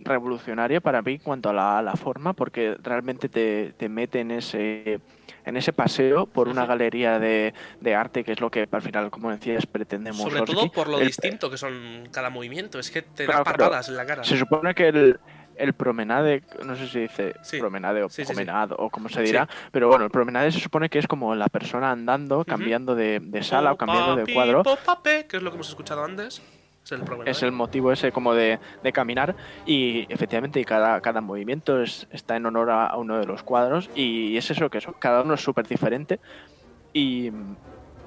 [0.00, 4.30] revolucionaria para mí en cuanto a la, la forma, porque realmente te, te mete en
[4.30, 5.00] ese,
[5.44, 9.10] en ese paseo por una galería de, de arte, que es lo que al final,
[9.10, 10.20] como decías, pretendemos.
[10.20, 12.78] Sobre todo por lo distinto que son cada movimiento.
[12.78, 13.58] Es que te da Claro, claro.
[13.58, 14.22] patadas en la cara.
[14.24, 15.20] Se supone que el,
[15.58, 17.58] el promenade, no sé si dice Sí.
[17.58, 20.98] promenade o Sí, promenade o como se dirá, pero bueno, el promenade se supone que
[20.98, 24.62] es como la persona andando, cambiando de, de sala o cambiando de Papi, cuadro.
[24.62, 26.40] popape, que es lo que hemos escuchado antes.
[26.84, 27.30] Es el promenade.
[27.30, 32.36] Es el motivo ese como de, de caminar y efectivamente cada, cada movimiento es, está
[32.36, 35.34] en honor a, a uno de los cuadros y es eso que eso, cada uno
[35.34, 36.18] es súper diferente
[36.94, 37.30] y,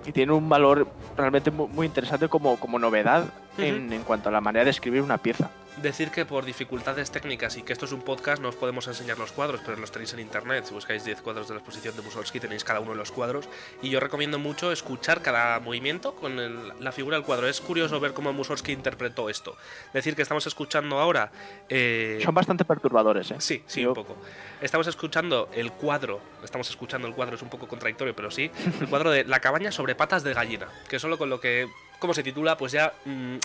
[0.06, 3.26] y tiene un valor realmente muy, muy interesante como, como novedad
[3.60, 5.52] en, en cuanto a la manera de escribir una pieza.
[5.78, 9.18] Decir que por dificultades técnicas y que esto es un podcast no os podemos enseñar
[9.18, 10.66] los cuadros, pero los tenéis en internet.
[10.66, 13.48] Si buscáis 10 cuadros de la exposición de Mussorgsky tenéis cada uno de los cuadros.
[13.82, 17.48] Y yo recomiendo mucho escuchar cada movimiento con el- la figura del cuadro.
[17.48, 19.56] Es curioso ver cómo Mussorgsky interpretó esto.
[19.94, 21.32] Decir que estamos escuchando ahora...
[21.70, 23.36] eh, Son bastante perturbadores, ¿eh?
[23.40, 24.18] Sí, sí, Yo- un poco.
[24.62, 28.88] Estamos escuchando el cuadro, estamos escuchando el cuadro, es un poco contradictorio, pero sí, el
[28.90, 32.22] cuadro de La cabaña sobre patas de gallina, que solo con lo que, como se
[32.24, 33.38] titula, pues ya mm,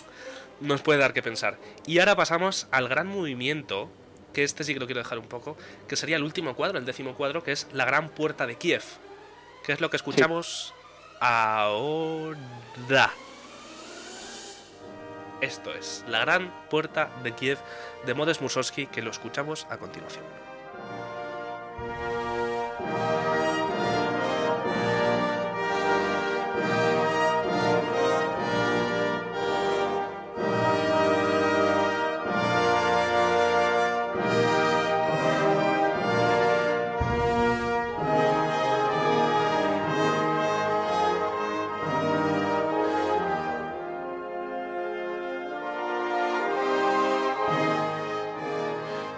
[0.60, 1.58] nos puede dar que pensar.
[1.86, 3.90] Y ahora pasamos al gran movimiento,
[4.32, 5.56] que este sí que lo quiero dejar un poco,
[5.88, 8.82] que sería el último cuadro, el décimo cuadro, que es La gran puerta de Kiev,
[9.64, 10.74] que es lo que escuchamos
[11.20, 13.10] ahora.
[15.40, 17.58] Esto es La gran puerta de Kiev
[18.06, 20.45] de Modest Mussorgsky, que lo escuchamos a continuación.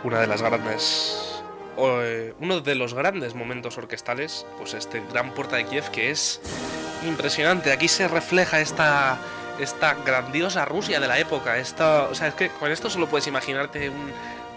[0.09, 1.43] Una de las grandes
[1.79, 6.41] eh, uno de los grandes momentos orquestales pues este gran puerta de Kiev que es
[7.07, 9.19] impresionante aquí se refleja esta
[9.61, 13.27] esta grandiosa Rusia de la época esta o sea es que con esto solo puedes
[13.27, 14.13] imaginarte un-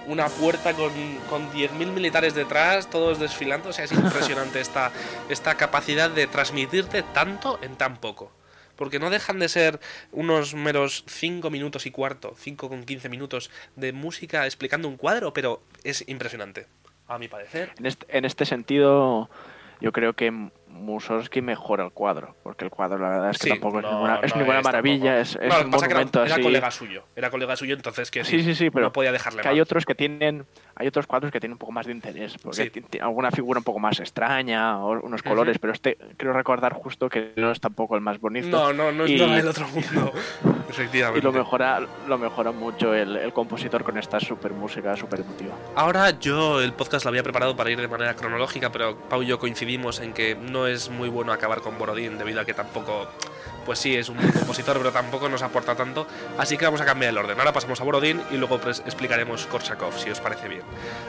[0.08, 0.92] una puerta con,
[1.30, 3.70] con 10.000 militares detrás, todos desfilando.
[3.70, 4.92] O sea, es impresionante esta,
[5.30, 8.32] esta capacidad de transmitirte tanto en tan poco.
[8.76, 9.80] Porque no dejan de ser
[10.12, 15.34] unos meros 5 minutos y cuarto, 5 con 15 minutos de música explicando un cuadro,
[15.34, 16.68] pero es impresionante,
[17.08, 17.72] a mi parecer.
[17.78, 19.30] En este, en este sentido,
[19.80, 23.50] yo creo que Mussorgsky mejora el cuadro, porque el cuadro la verdad es que Sí,
[23.50, 25.22] tampoco es ninguna, es no ninguna es maravilla, tampoco.
[25.22, 28.44] es, es No, un era- monumento era, colega suyo, era colega suyo, entonces que Sí,
[28.44, 31.40] sí, sí, pero no podía dejarle que hay otros que tienen hay otros cuadros que
[31.40, 33.00] tienen un poco más de interés porque Sí.
[33.00, 37.34] alguna figura un poco más extraña o unos colores pero este creo recordar justo que
[37.36, 40.12] no es tampoco el más bonito No, no, no es y, del otro mundo.
[40.70, 41.20] Efectivamente.
[41.20, 45.54] y lo mejora lo mejora mucho el, el compositor con esta super música super emotiva
[45.76, 49.28] Ahora yo el podcast lo había preparado para ir de manera cronológica, pero Pau y
[49.28, 53.08] yo coincidimos en que no es muy bueno acabar con Borodín debido a que tampoco,
[53.66, 56.08] pues sí, es un buen compositor, pero tampoco nos aporta tanto.
[56.38, 57.40] Así que vamos a cambiar el orden.
[57.40, 60.64] Ahora pasamos a Borodín y luego explicaremos Korsakov, si os parece bien.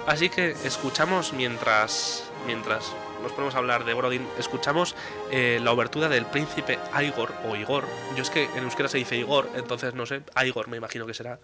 [0.07, 4.97] Así que escuchamos mientras, mientras nos ponemos a hablar de Borodín, escuchamos
[5.31, 7.85] eh, la obertura del príncipe Igor o Igor.
[8.17, 11.15] Yo es que en euskera se dice Igor, entonces no sé, Igor me imagino que
[11.15, 11.39] será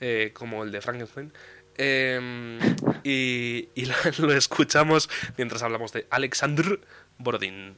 [0.00, 1.32] eh, como el de Frankenstein.
[1.74, 2.58] Eh,
[3.02, 3.94] y y lo,
[4.26, 6.80] lo escuchamos mientras hablamos de Alexandr
[7.18, 7.76] Borodín.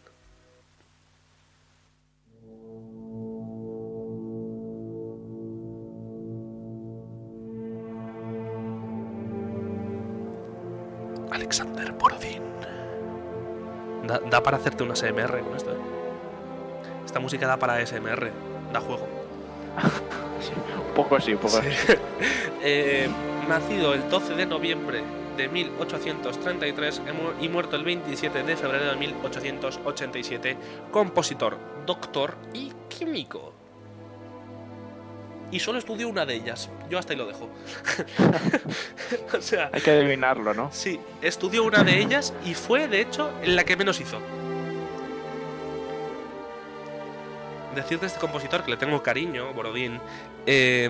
[11.31, 12.42] Alexander Borodín.
[14.07, 15.73] Da, da para hacerte una SMR con esto.
[15.73, 15.79] ¿eh?
[17.05, 18.31] Esta música da para SMR,
[18.73, 19.07] da juego.
[20.88, 21.68] Un poco así un poco así.
[22.66, 23.11] Eh,
[23.47, 25.03] nacido el 12 de noviembre
[25.37, 30.57] de 1833 y mu- y muerto el 27 de febrero de 1887,
[30.90, 33.53] compositor, doctor y químico.
[35.51, 36.68] Y solo estudió una de ellas.
[36.90, 37.49] Yo hasta ahí lo dejo.
[39.38, 43.31] o sea, hay que adivinarlo no Sí, estudió una de ellas y fue, de hecho,
[43.42, 44.18] en la que menos hizo.
[47.75, 50.01] Decir de este compositor que le tengo cariño, Borodín.
[50.47, 50.88] eh,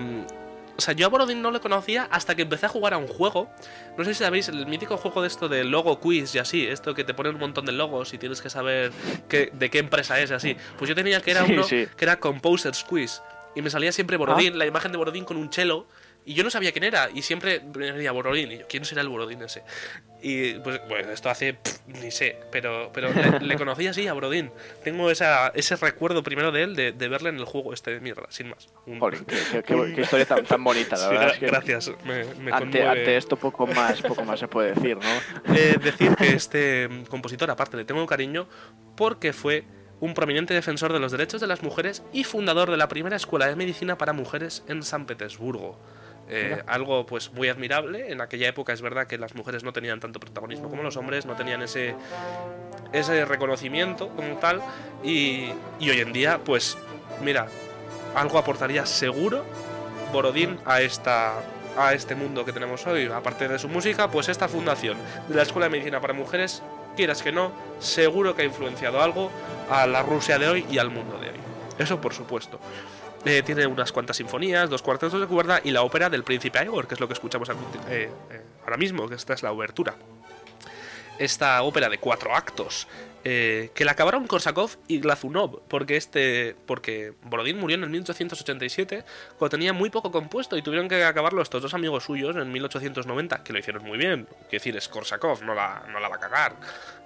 [0.76, 3.06] o sea, yo a Borodín no le conocía hasta que empecé a jugar a un
[3.06, 3.50] juego.
[3.96, 6.94] No sé si sabéis, el mítico juego de esto de logo quiz y así, esto
[6.94, 8.90] que te pone un montón de logos y tienes que saber
[9.28, 10.56] qué- de qué empresa es y así.
[10.78, 11.86] Pues yo tenía que era Sí, uno sí.
[11.96, 13.22] que era Composers Quiz.
[13.56, 15.86] Y me salía siempre Borodín, la imagen de Borodín con un chelo.
[16.26, 17.10] Y yo no sabía quién era.
[17.12, 18.50] Y siempre me venía Borodín.
[18.52, 19.62] Y yo, ¿quién será el Borodín ese?
[20.22, 21.52] Y pues, bueno, esto hace.
[21.54, 22.38] pff, ni sé.
[22.50, 24.50] Pero, pero le, le conocí así a Borodín.
[24.82, 28.00] Tengo esa, ese recuerdo primero de él, de, de verle en el juego este de
[28.00, 28.68] mierda, sin más.
[28.86, 31.38] Un- Jolín, qué, qué- qué- qué historia tan, tan bonita la Sí, verdad gra- es
[31.38, 31.90] que gracias.
[32.04, 36.14] Me, me ante, ante esto poco más poco más se puede decir no Eh, decir
[36.16, 38.48] que este mm, compositor, aparte, le tengo cariño
[38.96, 39.64] porque fue
[40.00, 43.46] un prominente defensor de los derechos de las mujeres y fundador de la primera escuela
[43.46, 45.78] de medicina para mujeres en San Petersburgo.
[46.28, 48.10] Eh, algo pues muy admirable.
[48.10, 51.26] En aquella época es verdad que las mujeres no tenían tanto protagonismo como los hombres,
[51.26, 51.94] no tenían ese,
[52.92, 54.62] ese reconocimiento como tal.
[55.02, 56.78] Y, y hoy en día, pues,
[57.22, 57.46] mira,
[58.14, 59.44] algo aportaría seguro
[60.12, 61.34] Borodín a esta
[61.76, 63.06] a este mundo que tenemos hoy.
[63.06, 64.96] Aparte de su música, pues esta fundación
[65.28, 66.62] de la Escuela de Medicina para Mujeres,
[66.96, 69.30] quieras que no, seguro que ha influenciado algo
[69.70, 71.36] a la Rusia de hoy y al mundo de hoy.
[71.78, 72.60] Eso por supuesto.
[73.24, 76.86] Eh, tiene unas cuantas sinfonías, dos cuartetos de cuerda y la ópera del príncipe Igor,
[76.86, 79.94] que es lo que escuchamos ahora mismo, que esta es la obertura
[81.18, 82.88] esta ópera de cuatro actos
[83.26, 89.02] eh, que la acabaron Korsakov y Glazunov, porque este porque Borodín murió en el 1887
[89.38, 93.42] cuando tenía muy poco compuesto y tuvieron que acabarlo estos dos amigos suyos en 1890,
[93.42, 94.26] que lo hicieron muy bien.
[94.26, 96.56] Quiero decir, es Korsakov, no la, no la va a cagar.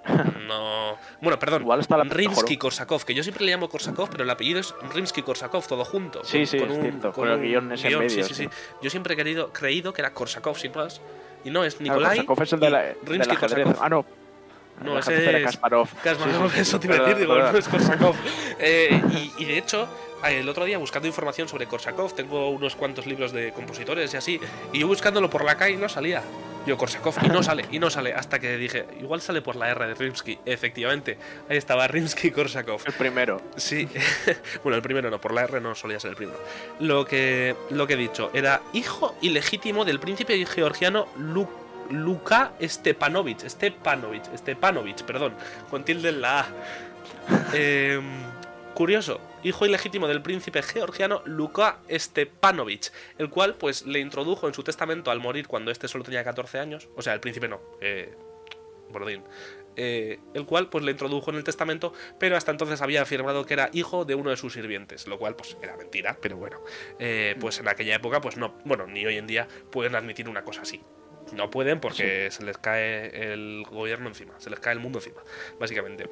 [0.47, 0.97] No.
[1.21, 1.61] Bueno, perdón.
[1.61, 5.67] Igual está la Rimsky-Korsakov, que yo siempre le llamo Korsakov, pero el apellido es Rimsky-Korsakov,
[5.67, 6.23] todo junto.
[6.23, 8.09] Sí, sí, con, un, con, el guion ese medio.
[8.09, 8.49] Sí, sí, sí,
[8.81, 11.01] Yo siempre he querido, creído que era Korsakov sin más.
[11.43, 12.25] Y no, es Nikolai.
[12.25, 13.77] Korsakov es el de la, Rimsky-Korsakov.
[13.79, 14.05] Ah, no,
[14.83, 15.89] no, ese es Kasparov.
[16.03, 18.15] Kasparov, eso te iba a decir, digo, no es Korsakov.
[18.61, 19.01] Eh,
[19.37, 19.87] y, de hecho,
[20.27, 24.39] el otro día buscando información sobre Korsakov, tengo unos cuantos libros de compositores y así,
[24.73, 26.21] y yo buscándolo por la calle no salía.
[26.65, 29.69] Yo, Korsakov, y no sale, y no sale, hasta que dije, igual sale por la
[29.69, 30.39] R de Rimsky.
[30.45, 31.17] Efectivamente,
[31.49, 32.81] ahí estaba Rimsky-Korsakov.
[32.85, 33.41] El primero.
[33.55, 33.87] Sí,
[34.63, 36.37] bueno, el primero no, por la R no solía ser el primero.
[36.79, 41.53] Lo que, lo que he dicho, era hijo ilegítimo del príncipe georgiano Luke
[41.89, 45.33] Luka Stepanovich, Stepanovich, Stepanovich, perdón,
[45.69, 46.47] con tilde en la A.
[47.53, 48.28] Em,
[48.79, 54.63] curioso, hijo ilegítimo del príncipe georgiano Luka Stepanovich, el cual pues le introdujo en su
[54.63, 58.15] testamento al morir cuando este solo tenía 14 años, o sea, el príncipe no, eh,
[58.89, 59.21] Bordín,
[59.75, 63.53] eh, el cual pues le introdujo en el testamento, pero hasta entonces había afirmado que
[63.53, 66.63] era hijo de uno de sus sirvientes, lo cual pues era mentira, pero bueno,
[66.99, 70.45] eh, pues en aquella época pues no, bueno, ni hoy en día pueden admitir una
[70.45, 70.81] cosa así.
[71.33, 75.21] No pueden porque se les cae el gobierno encima, se les cae el mundo encima,
[75.59, 76.09] básicamente.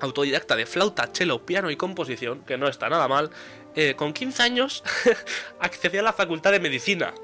[0.00, 3.30] Autodidacta de flauta, cello, piano y composición, que no está nada mal.
[3.76, 4.82] Eh, con 15 años
[5.60, 7.14] accedió a la facultad de medicina.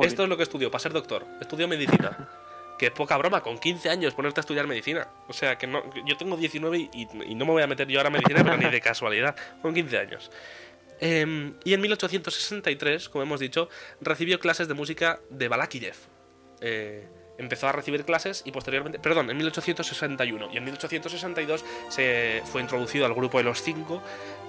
[0.00, 1.26] Esto es lo que estudió, para ser doctor.
[1.40, 2.28] Estudió medicina.
[2.78, 5.08] que poca broma, con 15 años ponerte a estudiar medicina.
[5.28, 8.08] O sea, que no, yo tengo 19 y, no me voy a meter yo ahora
[8.08, 10.30] a medicina, pero ni de casualidad, con 15 años.
[11.00, 13.68] Em, y en 1863, como hemos dicho,
[14.00, 15.96] recibió clases de música de Balakirev,
[16.60, 17.06] eh,
[17.38, 23.06] empezó a recibir clases y posteriormente, perdón, en 1861 y en 1862 se fue introducido
[23.06, 24.02] al grupo de los cinco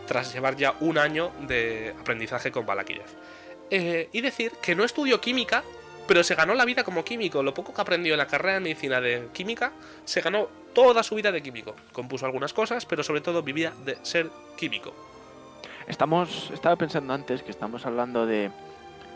[0.08, 3.06] tras llevar ya un año de aprendizaje con Balakirev.
[3.70, 5.64] Eh, y decir que no estudió química,
[6.08, 7.44] pero se ganó la vida como químico.
[7.44, 9.74] Lo poco que aprendió en la carrera de medicina de química,
[10.06, 11.76] se ganó toda su vida de químico.
[11.92, 14.94] Compuso algunas cosas, pero sobre todo vivía de ser químico.
[15.88, 18.52] Estamos, estaba pensando antes que estamos hablando de,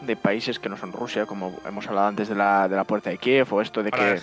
[0.01, 3.09] de países que no son Rusia, como hemos hablado antes de la, de la puerta
[3.09, 4.19] de Kiev, o esto de que.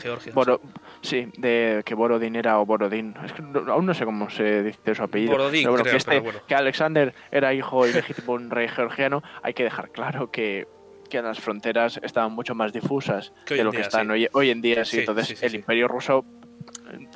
[1.03, 1.29] sí.
[1.37, 3.15] de que Borodín era o Borodín.
[3.25, 5.33] Es que aún no sé cómo se dice su apellido.
[5.33, 9.65] Borodín, pero, que, este, que Alexander era hijo ilegítimo de un rey georgiano, hay que
[9.65, 10.67] dejar claro que
[11.09, 14.85] que las fronteras estaban mucho más difusas de lo que están hoy, hoy, en día.
[14.85, 16.25] Sí, entonces el imperio ruso,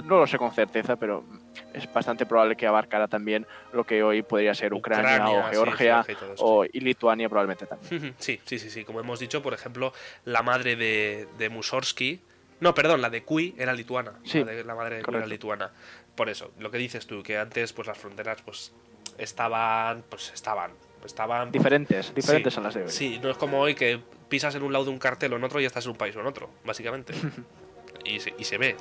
[0.05, 1.25] no lo sé con certeza, pero
[1.73, 6.05] es bastante probable que abarcara también lo que hoy podría ser Ucrania, o Georgia,
[6.39, 8.15] o y Lituania probablemente también.
[8.19, 8.85] Sí, sí, sí, sí.
[8.85, 9.93] Como hemos dicho, por ejemplo,
[10.25, 12.21] la madre de, de Mussorgsky,
[12.61, 14.13] no, perdón, la de Cui era lituana.
[14.25, 15.73] Sí, la, madre de Cui era lituana.
[16.15, 18.73] Por eso, lo que dices tú, que antes pues las fronteras pues
[19.19, 20.71] estaban, pues estaban,
[21.05, 22.89] estaban diferentes, diferentes a las de hoy.
[22.89, 25.45] Sí, no es como hoy que pisas en un lado de un cartel o en
[25.45, 27.15] otro y estás en un país o en otro, básicamente.
[28.05, 28.77] y, y se ve.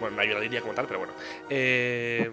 [0.00, 1.12] Bueno, no hay una línea como tal, pero bueno.
[1.50, 2.30] Eh,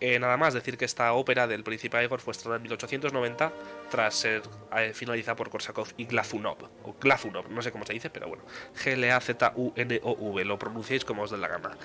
[0.00, 3.52] eh, nada más decir que esta ópera del príncipe Igor fue estrenada en 1890
[3.90, 4.42] tras ser
[4.76, 8.44] eh, finalizada por Korsakov y Glazunov, o Glazunov, no sé cómo se dice, pero bueno,
[8.76, 11.76] G-L-A-Z-U-N-O-V, lo pronunciáis como os dé la gana.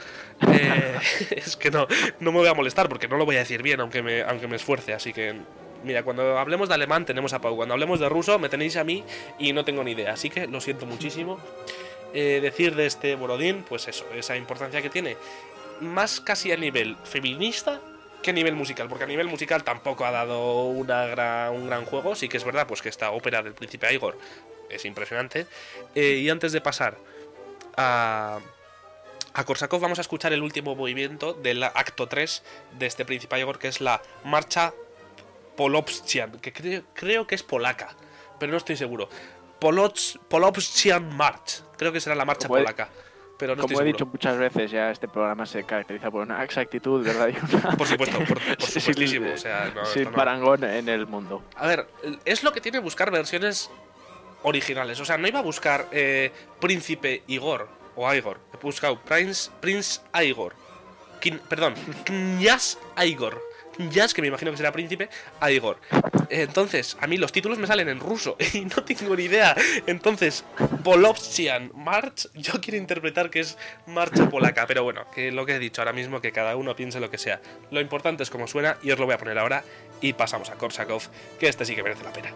[1.31, 1.87] es que no,
[2.19, 4.47] no me voy a molestar porque no lo voy a decir bien, aunque me, aunque
[4.47, 5.41] me esfuerce, así que
[5.83, 8.85] Mira, cuando hablemos de alemán tenemos a Pau, cuando hablemos de ruso me tenéis a
[8.85, 9.03] mí
[9.37, 11.39] y no tengo ni idea, así que lo siento muchísimo.
[12.13, 15.17] Eh, decir de este Borodín, pues eso, esa importancia que tiene,
[15.81, 17.81] más casi a nivel feminista
[18.21, 22.29] que a nivel musical, porque a nivel musical tampoco ha dado un gran juego, sí
[22.29, 24.17] que es verdad, pues que esta ópera del príncipe Igor
[24.69, 25.45] es impresionante.
[25.93, 26.97] Eh, y antes de pasar
[27.75, 28.39] a,
[29.33, 32.43] a Korsakov, vamos a escuchar el último movimiento del acto 3
[32.79, 34.73] de este príncipe Igor, que es la marcha
[35.55, 37.95] Polopstian, que creo, que es polaca,
[38.39, 39.09] pero no estoy seguro.
[39.59, 41.63] Polopstian March.
[41.83, 42.87] Creo que será la marcha polaca.
[43.37, 47.03] Pero no como he dicho muchas veces, ya este programa se caracteriza por una exactitud,
[47.03, 47.29] ¿verdad?
[47.77, 49.33] por supuesto, por, supuestísimo.
[49.33, 51.43] o sea, sin parangón en el mundo.
[51.57, 51.85] A ver,
[52.23, 53.69] es lo que tiene buscar versiones
[54.43, 54.97] originales.
[55.01, 57.67] O sea, no iba a buscar eh, Príncipe Igor
[57.97, 58.39] o Igor.
[58.53, 60.53] He buscado Prince, Prince Igor.
[61.49, 61.73] perdón,
[62.05, 63.41] Knyaz Igor.
[63.89, 65.79] Jazz, que me imagino que será príncipe, a Igor.
[66.29, 69.55] Entonces, a mí los títulos me salen en ruso y no tengo ni idea.
[69.87, 70.45] Entonces,
[70.83, 75.59] Polovsian March, yo quiero interpretar que es marcha polaca, pero bueno, que lo que he
[75.59, 77.41] dicho ahora mismo, que cada uno piense lo que sea.
[77.71, 79.63] Lo importante es cómo suena y os lo voy a poner ahora
[80.01, 81.03] y pasamos a Korsakov,
[81.39, 82.31] que este sí que merece la pena.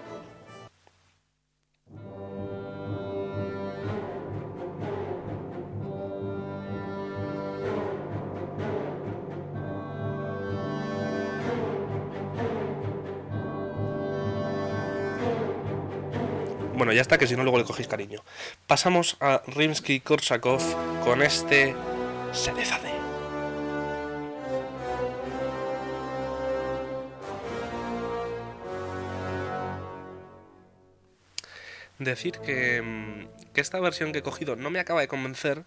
[16.77, 18.23] Bueno, ya está, que si no luego le cogéis cariño.
[18.67, 20.61] Pasamos a Rimsky-Korsakov
[21.03, 21.73] con este
[22.31, 22.91] Serezade.
[31.99, 35.63] Decir que, mm, que esta versión que he cogido no me acaba de convencer,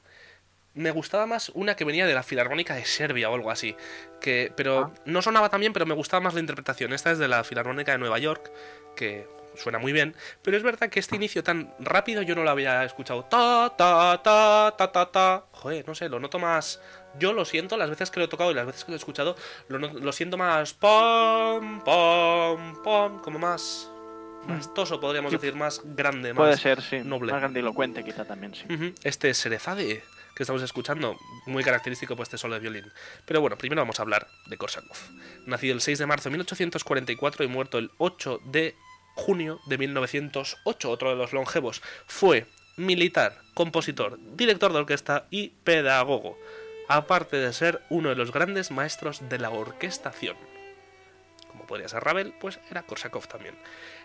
[0.74, 3.74] me gustaba más una que venía de la Filarmónica de Serbia o algo así.
[4.20, 5.00] Que, pero Ah.
[5.06, 6.92] no sonaba tan bien, pero me gustaba más la interpretación.
[6.92, 8.52] Esta es de la Filarmónica de Nueva York,
[8.94, 9.26] que
[9.56, 10.14] suena muy bien.
[10.42, 13.24] Pero es verdad que este inicio tan rápido yo no lo había escuchado.
[13.24, 15.44] Ta, ta, ta, ta, ta, ta.
[15.52, 16.80] Joder, no sé, lo noto más.
[17.18, 18.98] Yo lo siento, las veces que lo he tocado y las veces que lo he
[18.98, 19.36] escuchado,
[19.68, 20.74] lo, siento más.
[20.74, 23.20] Pom, pom, pom.
[23.20, 23.90] Como más.
[24.46, 25.36] Más toso, podríamos Sí.
[25.36, 26.38] decir, más grande, más.
[26.38, 27.00] Puede ser, sí.
[27.04, 27.32] noble.
[27.32, 28.64] Más grandilocuente, quizá también, sí.
[29.04, 30.02] Este Serezade
[30.34, 32.90] que estamos escuchando, muy característico por este solo de violín.
[33.26, 34.96] Pero bueno, primero vamos a hablar de Korsakov.
[35.44, 38.74] Nacido el 6 de marzo de 1844 y muerto el 8 de
[39.20, 41.82] junio de 1908, otro de los longevos.
[42.06, 42.46] Fue
[42.76, 46.38] militar, compositor, director de orquesta y pedagogo,
[46.88, 50.36] aparte de ser uno de los grandes maestros de la orquestación.
[51.48, 53.54] Como podría ser Ravel, pues era Korsakov también.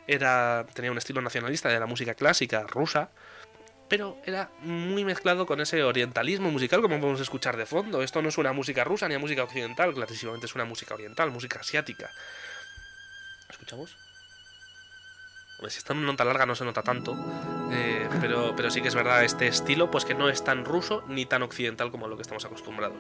[0.07, 3.09] Era, tenía un estilo nacionalista de la música clásica rusa,
[3.88, 8.01] pero era muy mezclado con ese orientalismo musical como podemos escuchar de fondo.
[8.03, 11.32] Esto no es una música rusa ni a música occidental, clarísimamente es una música oriental,
[11.32, 12.09] música asiática.
[13.49, 13.95] ¿Escuchamos?
[15.70, 17.16] Si está en una nota larga no se nota tanto,
[17.72, 21.03] eh, pero, pero sí que es verdad este estilo, pues que no es tan ruso
[21.07, 22.97] ni tan occidental como lo que estamos acostumbrados.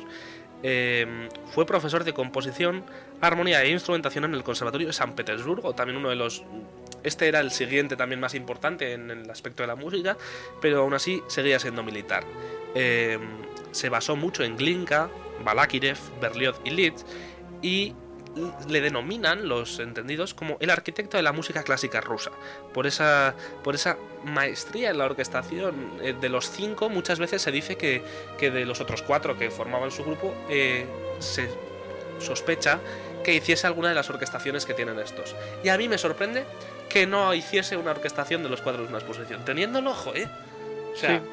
[0.63, 2.83] Eh, fue profesor de composición,
[3.21, 6.43] armonía e instrumentación en el Conservatorio de San Petersburgo, también uno de los...
[7.03, 10.17] Este era el siguiente también más importante en el aspecto de la música,
[10.61, 12.23] pero aún así seguía siendo militar.
[12.73, 13.19] Eh,
[13.71, 15.09] se basó mucho en Glinka,
[15.43, 17.07] Balakirev, Berlioz y Liszt,
[17.61, 17.93] y
[18.67, 22.31] le denominan los entendidos como el arquitecto de la música clásica rusa.
[22.73, 23.33] Por esa
[23.63, 28.01] por esa maestría en la orquestación Eh, de los cinco muchas veces se dice que,
[28.37, 30.85] que de los otros cuatro que formaban su grupo eh,
[31.19, 31.49] se
[32.19, 32.79] sospecha
[33.23, 35.35] que hiciese alguna de las orquestaciones que tienen estos.
[35.63, 36.45] Y a mí me sorprende
[36.89, 40.27] que no hiciese una orquestación de los cuadros de una exposición teniéndolo ojo eh
[40.93, 41.25] o sea Sí.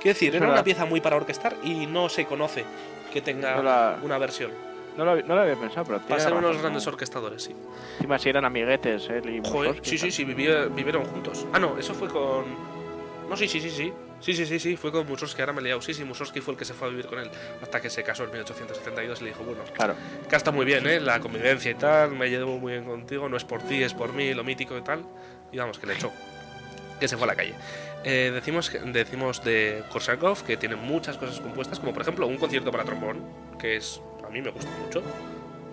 [0.00, 2.64] quiero decir Es era una pieza muy para orquestar y no se conoce
[3.12, 4.50] que tenga la- una versión
[4.98, 7.54] No lo, no lo había pensado, pero para ser unos grandes orquestadores sí
[7.94, 11.46] Encima si eran amiguetes, él y Joder, Mussorgsky, sí, sí, sí, vivi- vivieron juntos.
[11.52, 12.44] Ah, no, eso fue con.
[13.30, 13.92] No, sí, sí, sí, sí.
[14.20, 15.80] Sí, sí, sí, sí, fue con Mussorgsky, ahora me he liado.
[15.80, 17.30] Sí, sí, Mussorgsky fue el que se fue a vivir con él
[17.62, 19.94] hasta que se casó en 1872 y le dijo, bueno, Claro.
[20.28, 20.98] que está muy bien, ¿eh?
[20.98, 24.12] La convivencia y tal, me llevo muy bien contigo, no es por ti, es por
[24.12, 25.04] mí, lo mítico y tal.
[25.52, 26.10] Y vamos, que le echó.
[26.98, 27.54] Que se fue a la calle.
[28.02, 32.72] Eh, decimos, decimos de Korsakov que tiene muchas cosas compuestas, como por ejemplo un concierto
[32.72, 33.22] para trombón,
[33.60, 34.00] que es.
[34.28, 35.02] A mí me gusta mucho.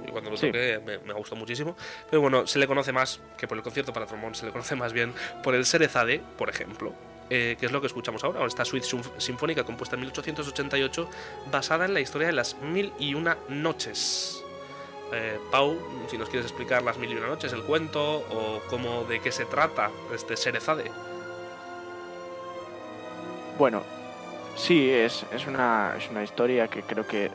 [0.08, 0.48] Y cuando lo Sí.
[0.48, 1.76] toqué me, me gustó muchísimo.
[2.10, 4.76] Pero bueno, se le conoce más que por el concierto para trombón, se le conoce
[4.76, 6.94] más bien por el Serezade, por ejemplo.
[7.32, 11.10] eh, que es lo que escuchamos ahora, esta suite sinf- sinfónica compuesta en 1888,
[11.52, 14.44] basada en la historia de las mil y una noches.
[15.12, 15.76] Eh, Pau,
[16.08, 19.32] si nos quieres explicar las mil y una noches, el cuento, o cómo, de qué
[19.32, 20.92] se trata este Serezade.
[23.58, 23.82] Bueno,
[24.56, 27.32] sí, es, es, una, es una historia que creo que...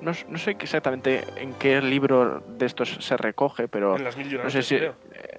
[0.00, 3.96] No, no sé exactamente en qué libro de estos se recoge, pero...
[3.96, 4.76] En las mil y una No sé noches, si...
[4.78, 4.94] creo.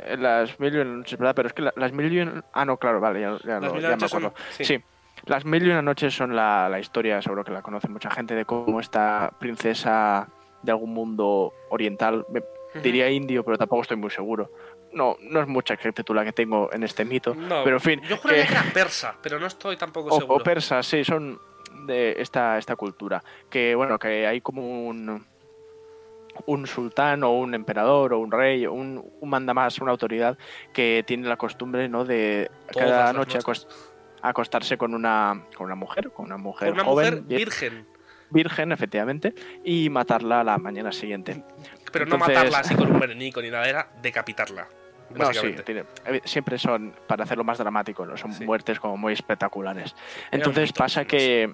[0.08, 1.36] en las mil y una noches, ¿verdad?
[1.36, 2.44] Pero es que la- las mil y una...
[2.54, 4.46] Ah, no, claro, vale, ya, ya Las lo- ya me noches son- acuerdo.
[4.52, 4.64] sí.
[4.66, 4.84] Sí.
[5.26, 8.36] Las mil y una noches son la, la historia, seguro que la conoce mucha gente,
[8.36, 10.28] de cómo esta princesa
[10.62, 12.42] de algún mundo oriental, me
[12.82, 14.52] diría indio, pero tampoco estoy muy seguro.
[14.94, 18.02] No, no es mucha exactitud la que tengo en este mito, No, pero en fin,
[18.02, 20.36] Yo juraría que- que era persa, pero no estoy tampoco o, seguro.
[20.42, 21.40] o persas, sí, son
[21.86, 23.24] de esta, esta cultura.
[23.50, 25.26] Que bueno, que hay como un,
[26.46, 30.38] un sultán o un emperador o un rey, o un, un mandamás, una autoridad
[30.74, 32.04] que tiene la costumbre ¿no?
[32.06, 33.40] de Todas cada noche
[34.22, 37.86] acostarse con una, con una mujer, con una mujer una joven, mujer virgen.
[38.32, 39.34] virgen, efectivamente,
[39.64, 41.44] y matarla la mañana siguiente.
[41.92, 44.68] Pero no Entonces- matarla así con un venenico ni nada, era decapitarla.
[45.12, 45.64] No, sí, Básicamente.
[45.64, 48.18] tiene- eh, siempre son para hacerlo más dramático, ¿no?
[48.18, 48.44] Son Sí.
[48.44, 49.96] muertes como muy espectaculares.
[50.32, 51.54] Entonces mito, pasa que,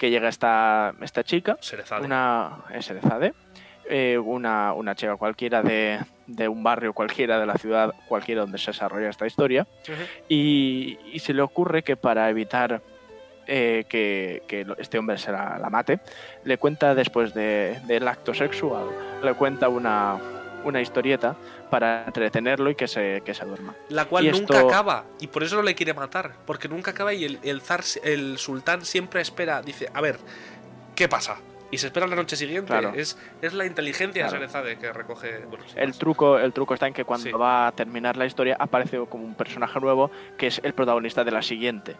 [0.00, 2.04] que llega esta, esta chica, Serezade.
[2.06, 3.34] una Serezade,
[3.88, 8.56] eh, una, una chica cualquiera de, de un barrio cualquiera de la ciudad cualquiera donde
[8.56, 9.66] se desarrolla esta historia
[10.28, 12.80] y, y se le ocurre que para evitar
[13.46, 15.98] eh, que, que este hombre se la, la mate,
[16.44, 18.86] le cuenta después de- del acto sexual,
[19.22, 20.18] le cuenta una,
[20.64, 21.36] una historieta
[21.70, 23.74] para entretenerlo y que se, que se duerma.
[23.88, 25.04] La cual Y nunca esto- acaba.
[25.20, 26.32] Y por eso no le quiere matar.
[26.46, 29.62] Porque nunca acaba y el, el zar, el sultán siempre espera.
[29.62, 30.18] Dice, a ver,
[30.94, 31.36] ¿qué pasa?
[31.72, 32.66] Y se espera la noche siguiente.
[32.72, 32.92] Claro.
[32.96, 34.64] Es, es la inteligencia Claro.
[34.64, 35.44] de que recoge.
[35.48, 37.32] Bueno, El truco, el truco está en que cuando Sí.
[37.32, 41.30] va a terminar la historia aparece como un personaje nuevo que es el protagonista de
[41.30, 41.94] la siguiente.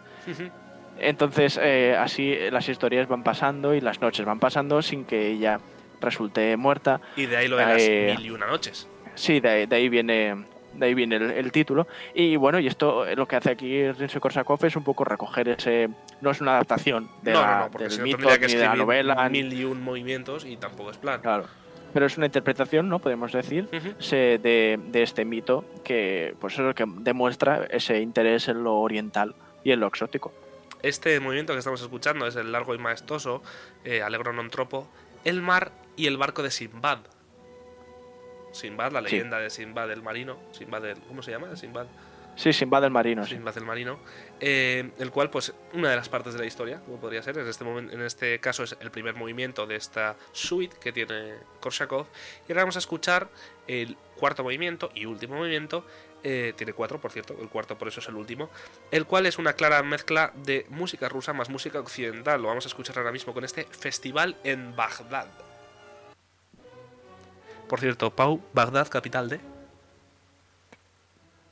[0.99, 5.59] Entonces, eh, así las historias van pasando y las noches van pasando sin que ella
[6.01, 6.99] resulte muerta.
[7.15, 8.87] y de ahí lo de las Eh, mil y una noches.
[9.15, 11.87] Sí, de, ahí- de ahí viene, de ahí viene el, el título.
[12.13, 15.47] Y bueno, y esto eh, lo que hace aquí Rinse Korsakov es un poco recoger
[15.49, 15.89] ese.
[16.21, 18.53] No es una adaptación de no, la- no, no, del si mito tendría que ni
[18.55, 19.29] de la novela.
[19.29, 21.21] ni- mil y un movimientos y tampoco es plan.
[21.21, 21.45] Claro.
[21.93, 22.99] Pero es una interpretación, ¿no?
[22.99, 23.67] Podemos decir,
[23.99, 28.63] se- de, de este mito que, pues eso es lo que demuestra ese interés en
[28.63, 29.35] lo oriental
[29.65, 30.31] y en lo exótico.
[30.83, 33.43] Este movimiento que estamos escuchando es el largo y maestoso,
[33.83, 34.87] eh, Allegro non troppo,
[35.25, 36.99] el mar y el barco de Sinbad.
[38.51, 39.05] Sinbad, la Sí.
[39.15, 40.37] leyenda de Sinbad el marino.
[40.51, 41.55] Sinbad el, ¿Cómo se llama?
[41.55, 41.87] Sinbad.
[42.35, 43.35] Sí, Sinbad el marino, sí.
[43.35, 43.99] Sinbad el marino.
[44.43, 47.37] eh, el cual, pues, una de las partes de la historia, como podría ser.
[47.37, 51.35] En este, momen- en este caso es el primer movimiento de esta suite que tiene
[51.59, 52.07] Korshakov.
[52.47, 53.29] Y ahora vamos a escuchar
[53.67, 55.85] el cuarto movimiento y último movimiento.
[56.23, 58.49] Eh, tiene cuatro, por cierto, el cuarto por eso es el último.
[58.91, 62.41] El cual es una clara mezcla de música rusa más música occidental.
[62.41, 65.27] Lo vamos a escuchar ahora mismo con este festival en Bagdad.
[67.67, 69.39] Por cierto, Pau, Bagdad, capital de.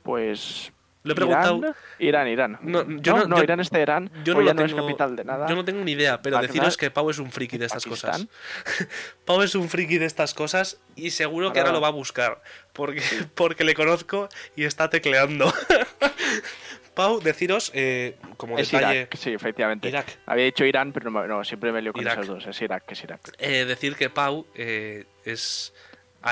[0.02, 0.72] Pues.
[1.02, 1.56] Le he preguntado.
[1.98, 2.28] Irán, Irán.
[2.28, 2.58] Irán.
[2.62, 4.10] No, yo no- yo- Irán es Teherán.
[4.22, 5.46] Yo no, ya lo no tengo, es capital de nada.
[5.48, 7.84] yo no tengo ni idea, pero Bagdad, deciros que Pau es un friki de estas
[7.84, 8.28] Pakistán.
[8.28, 8.88] cosas.
[9.24, 11.92] Pau es un friki de estas cosas y seguro que Ahora- ahora lo va a
[11.92, 12.42] buscar.
[12.74, 13.00] Porque,
[13.34, 15.50] porque le conozco y está tecleando.
[16.94, 18.98] Pau, deciros, eh, como Es detalle.
[19.02, 19.88] Irak, sí, efectivamente.
[19.88, 20.18] Irak.
[20.26, 22.14] Había dicho Irán, pero no, no, siempre me lío con Irak.
[22.20, 22.46] esos dos.
[22.46, 23.20] Es Irak, es Irak.
[23.38, 25.72] eh, decir que Pau eh, es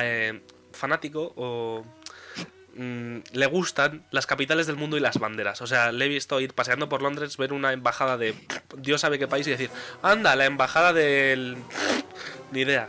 [0.02, 0.40] eh,
[0.72, 1.84] fanático o
[2.78, 5.60] mm, le gustan las capitales del mundo y las banderas.
[5.60, 8.34] O sea, le he visto ir paseando por Londres, ver una embajada de
[8.76, 9.70] Dios sabe qué país y decir,
[10.02, 11.56] anda, la embajada del...
[12.52, 12.88] Ni idea.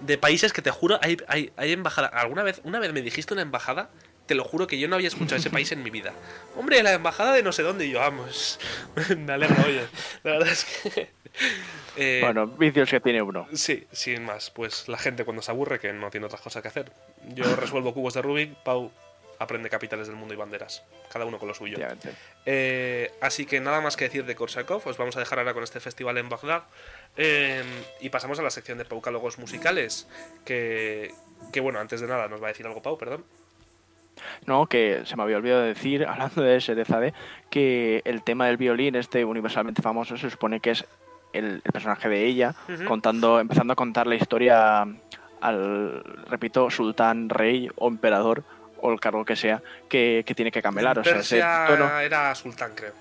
[0.00, 2.08] De países que te juro, hay, hay, hay embajada...
[2.08, 3.90] ¿Alguna vez, una vez me dijiste una embajada?
[4.26, 6.12] Te lo juro que yo no había escuchado ese país en mi vida.
[6.56, 8.58] Hombre, la embajada de no sé dónde y yo, vamos.
[9.16, 9.86] me alegro, oye.
[10.24, 11.10] La verdad es que...
[11.96, 13.46] eh, Bueno, vicios que tiene uno.
[13.52, 14.50] Sí, sin más.
[14.50, 16.92] Pues la gente cuando se aburre que no tiene otras cosas que hacer.
[17.34, 18.90] Yo resuelvo cubos de Rubik, Pau
[19.38, 20.84] aprende capitales del mundo y banderas.
[21.12, 21.78] Cada uno con lo suyo.
[22.44, 24.86] Eh, así que nada más que decir de Korsakov.
[24.86, 26.64] Os vamos a dejar ahora con este festival en Bagdad.
[27.16, 27.62] Eh,
[28.00, 30.08] y pasamos a la sección de paucálogos musicales.
[30.44, 31.12] Que,
[31.52, 33.24] que bueno, antes de nada nos va a decir algo Pau, perdón.
[34.46, 37.14] No, que se me había olvidado decir, hablando de SDZD,
[37.50, 40.84] que el tema del violín, este universalmente famoso, se supone que es
[41.32, 42.54] el, el personaje de ella,
[42.86, 44.86] contando, empezando a contar la historia
[45.40, 48.42] al, repito, sultán, rey o emperador,
[48.80, 50.98] o el cargo que sea, que, que tiene que camelar.
[50.98, 52.92] O sea, ese Persia tono, era sultán, creo.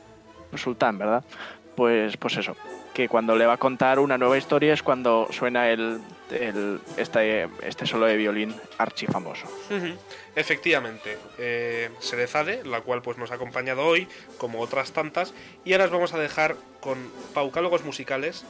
[0.56, 1.24] sultán, ¿verdad?
[1.76, 2.56] Pues, pues eso,
[2.94, 6.00] que cuando le va a contar una nueva historia es cuando suena el,
[6.32, 9.46] el- este, este solo de violín archifamoso.
[10.36, 14.08] Efectivamente, eh, Serezade, la cual pues nos ha acompañado hoy,
[14.38, 15.34] como otras tantas,
[15.66, 16.98] y ahora os vamos a dejar con
[17.34, 18.46] Paucálogos Musicales,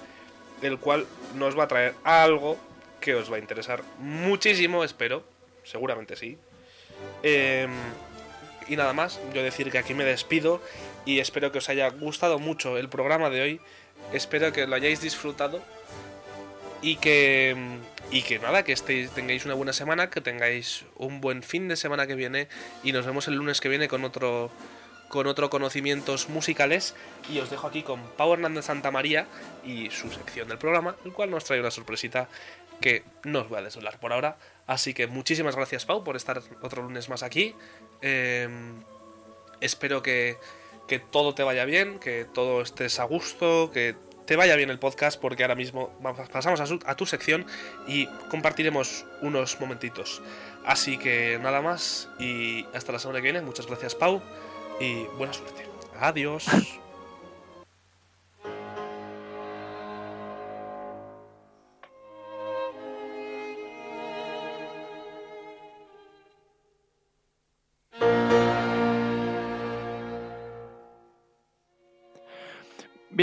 [0.62, 1.06] el cual
[1.36, 2.58] nos va a traer algo
[3.02, 5.24] que os va a interesar muchísimo, espero,
[5.64, 6.38] seguramente sí.
[7.24, 7.72] Em,
[8.68, 10.62] y nada más, yo decir que aquí me despido
[11.06, 13.62] y espero que os haya gustado mucho el programa de hoy,
[14.14, 15.62] espero que lo hayáis disfrutado
[16.82, 17.56] y que
[18.12, 21.76] y que nada, que estéis, tengáis una buena semana, que tengáis un buen fin de
[21.76, 22.48] semana que viene
[22.84, 24.52] y nos vemos el lunes que viene con otro
[25.10, 26.96] con otro conocimientos musicales.
[27.32, 29.28] Y os dejo aquí con Pau Hernández Santa María
[29.64, 32.28] y su sección del programa, el cual nos trae una sorpresita
[32.82, 34.38] que no os voy a desvelar por ahora.
[34.68, 37.56] Así que muchísimas gracias Pau por estar otro lunes más aquí.
[38.02, 38.48] Eh,
[39.62, 40.38] espero que,
[40.88, 43.96] que todo te vaya bien, que todo estés a gusto, que
[44.26, 45.92] te vaya bien el podcast porque ahora mismo
[46.32, 47.46] pasamos a, a tu sección
[47.88, 50.22] y compartiremos unos momentitos.
[50.66, 53.42] Así que nada más y hasta la semana que viene.
[53.42, 54.22] Muchas gracias Pau
[54.80, 55.66] y buena suerte.
[56.00, 56.48] Adiós.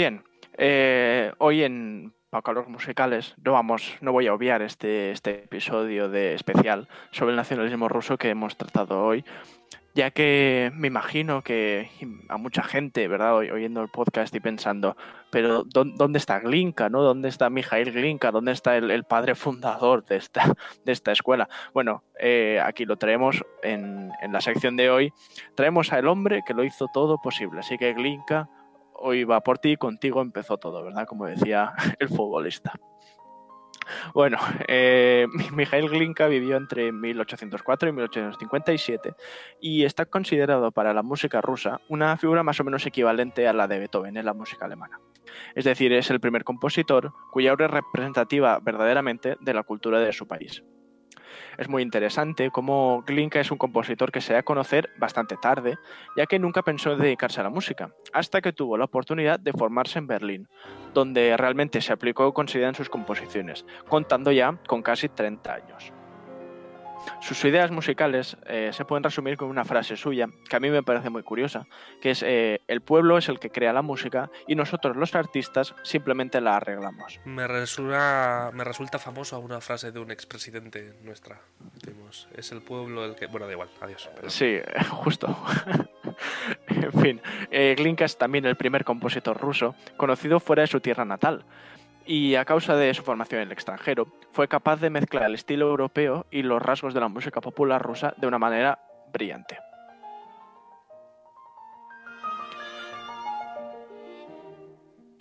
[0.03, 0.21] Bien,
[0.57, 6.09] eh, hoy en para los musicales, no vamos, no voy a obviar este, este episodio
[6.09, 9.23] de especial sobre el nacionalismo ruso que hemos tratado hoy,
[9.95, 11.89] ya que me imagino que
[12.27, 13.37] a mucha gente, ¿verdad?
[13.37, 14.97] Oyendo el podcast y pensando,
[15.29, 17.01] pero ¿dónde está Glinka, no?
[17.01, 18.31] ¿Dónde está Mijail Glinka?
[18.31, 21.47] ¿Dónde está el, padre fundador de esta, de esta escuela?
[21.73, 25.13] Bueno, eh, aquí lo traemos en, en, la sección de hoy.
[25.55, 27.61] Traemos al hombre que lo hizo todo posible.
[27.61, 28.49] Así que Glinka,
[28.95, 31.07] hoy va por ti contigo empezó todo, ¿verdad?
[31.07, 32.73] Como decía el futbolista.
[34.13, 34.37] Bueno,
[34.67, 39.13] eh, Mikhail Glinka vivió entre 1804 y 1857
[39.61, 43.67] y está considerado para la música rusa una figura más o menos equivalente a la
[43.67, 44.99] de Beethoven en la música alemana.
[45.55, 50.13] Es decir, es el primer compositor cuya obra es representativa verdaderamente de la cultura de
[50.13, 50.63] su país
[51.57, 55.77] es muy interesante cómo Glinka es un compositor que se da a conocer bastante tarde,
[56.15, 59.99] ya que nunca pensó dedicarse a la música, hasta que tuvo la oportunidad de formarse
[59.99, 60.47] en Berlín,
[60.93, 65.93] donde realmente se aplicó con en sus composiciones, contando ya con casi 30 años.
[67.21, 70.83] Sus ideas musicales eh, se pueden resumir con una frase suya que a mí me
[70.83, 71.67] parece muy curiosa,
[72.01, 75.73] que es eh, el pueblo es el que crea la música y nosotros los artistas
[75.83, 77.19] simplemente la arreglamos.
[77.25, 81.39] Me resulta, me resulta famosa una frase de un expresidente nuestra.
[82.35, 83.27] es el pueblo el que...
[83.27, 84.09] Bueno, da igual, adiós.
[84.27, 84.59] Sí,
[84.91, 85.35] justo.
[86.67, 91.05] en fin, eh, Glinka es también el primer compositor ruso conocido fuera de su tierra
[91.05, 91.45] natal
[92.05, 95.67] y a causa de su formación en el extranjero, fue capaz de mezclar el estilo
[95.67, 98.79] europeo y los rasgos de la música popular rusa de una manera
[99.11, 99.57] brillante.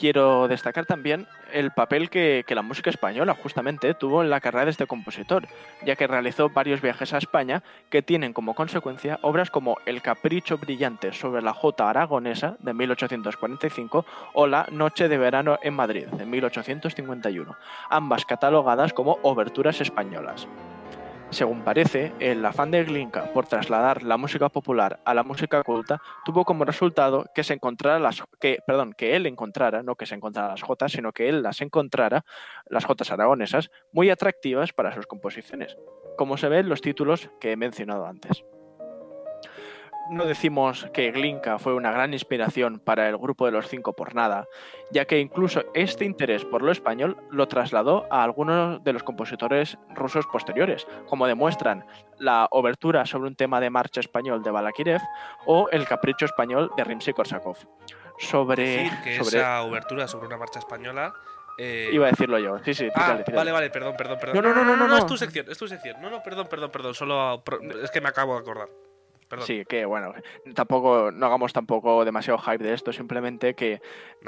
[0.02, 4.72] Quiero destacar también el papel que, la música española justamente tuvo en la carrera de
[4.72, 5.46] este compositor,
[5.86, 10.58] ya que realizó varios viajes a España que tienen como consecuencia obras como El Capricho
[10.58, 16.26] Brillante sobre la Jota Aragonesa de 1845 o La Noche de Verano en Madrid de
[16.26, 17.56] 1851,
[17.88, 20.48] ambas catalogadas como oberturas españolas.
[21.32, 26.02] Según parece, el afán de Glinka por trasladar la música popular a la música culta
[26.26, 30.14] tuvo como resultado que se encontrara las que, perdón, que él encontrara, no que se
[30.14, 32.26] encontrara las jotas, sino que él las encontrara,
[32.66, 35.78] las jotas aragonesas, muy atractivas para sus composiciones,
[36.18, 38.44] como se ve en los títulos que he mencionado antes
[40.10, 44.14] no decimos que Glinka fue una gran inspiración para el grupo de los cinco por
[44.14, 44.46] nada,
[44.90, 49.78] ya que incluso este interés por lo español lo trasladó a algunos de los compositores
[49.94, 51.84] rusos posteriores, como demuestran
[52.18, 55.00] la obertura sobre un tema de marcha español de Balakirev
[55.46, 57.56] o el capricho español de Rimsky-Korsakov.
[58.18, 61.12] Sobre, que esa obertura sobre una marcha española
[61.58, 62.58] eh, Iba a decirlo yo.
[62.64, 64.36] Sí, sí, ah, Vale, vale, perdón, perdón, perdón.
[64.36, 66.00] No, no, no, no, no, no, es tu sección, es tu sección.
[66.00, 66.94] No, no, perdón, perdón, perdón.
[66.94, 67.42] Solo.
[67.82, 68.68] Es que me acabo de acordar.
[69.40, 70.12] Sí, que bueno,
[70.54, 73.80] tampoco, no hagamos tampoco demasiado hype de esto, simplemente que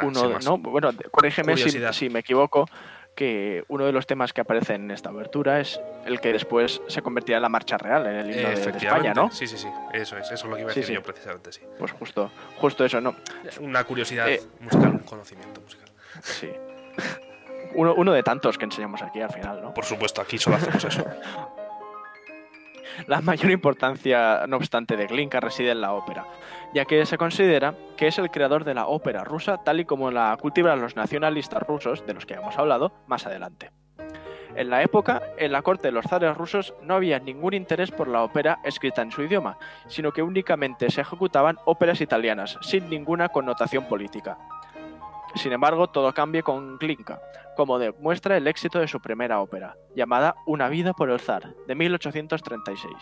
[0.03, 2.67] uno, no, bueno, corrígeme si, me equivoco,
[3.15, 7.03] que uno de los temas que aparecen en esta abertura es el que después se
[7.03, 9.31] convertirá en la marcha real, en el himno de, España, ¿no?
[9.31, 11.61] Sí, sí, sí, eso es, eso es lo que iba a decir yo precisamente, sí.
[11.79, 13.15] Pues justo, justo eso, ¿no?
[13.61, 15.89] Una curiosidad eh, musical, un conocimiento musical.
[16.23, 16.51] Sí.
[17.77, 19.75] Uno, uno de tantos que enseñamos aquí al final, ¿no?
[19.75, 21.05] Por supuesto, aquí solo hacemos eso.
[23.07, 26.27] La mayor importancia, no obstante, de Glinka reside en la ópera,
[26.73, 30.11] ya que se considera que es el creador de la ópera rusa tal y como
[30.11, 33.71] la cultivan los nacionalistas rusos, de los que hemos hablado más adelante.
[34.57, 38.07] En la época, en la corte de los zares rusos no había ningún interés por
[38.07, 43.31] la ópera escrita en su idioma, sino que únicamente se ejecutaban óperas italianas, sin ninguna
[43.31, 44.39] connotación política.
[45.35, 47.21] Sin embargo, todo cambia con Glinka,
[47.57, 51.75] como demuestra el éxito de su primera ópera, llamada Una vida por el zar, de
[51.75, 52.93] 1836.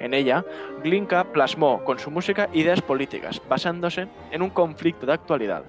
[0.00, 0.44] En ella,
[0.82, 5.64] Glinka plasmó con su música ideas políticas, basándose en un conflicto de actualidad,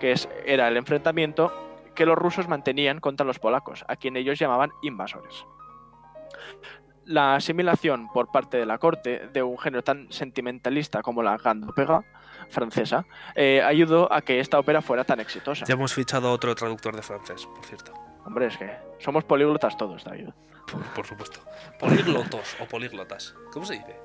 [0.00, 0.14] que
[0.46, 1.52] era el enfrentamiento
[1.94, 5.44] que los rusos mantenían contra los polacos, a quien ellos llamaban invasores.
[7.06, 12.04] La asimilación por parte de la corte de un género tan sentimentalista como la gandopega
[12.48, 15.64] francesa eh, ayudó a que esta ópera fuera tan exitosa.
[15.64, 17.92] Ya hemos fichado otro traductor de francés, por cierto.
[18.24, 20.28] Hombre, es que somos políglotas todos, David.
[20.94, 21.40] Por, supuesto.
[21.78, 23.34] Políglotos o políglotas.
[23.52, 23.96] ¿Cómo se dice?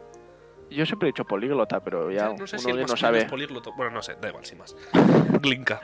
[0.70, 3.26] Yo siempre he dicho políglota, pero ya no sé si no sabe.
[3.26, 3.74] polígloto.
[3.74, 4.76] Bueno, no sé, da igual, sin más.
[5.42, 5.80] Glinka.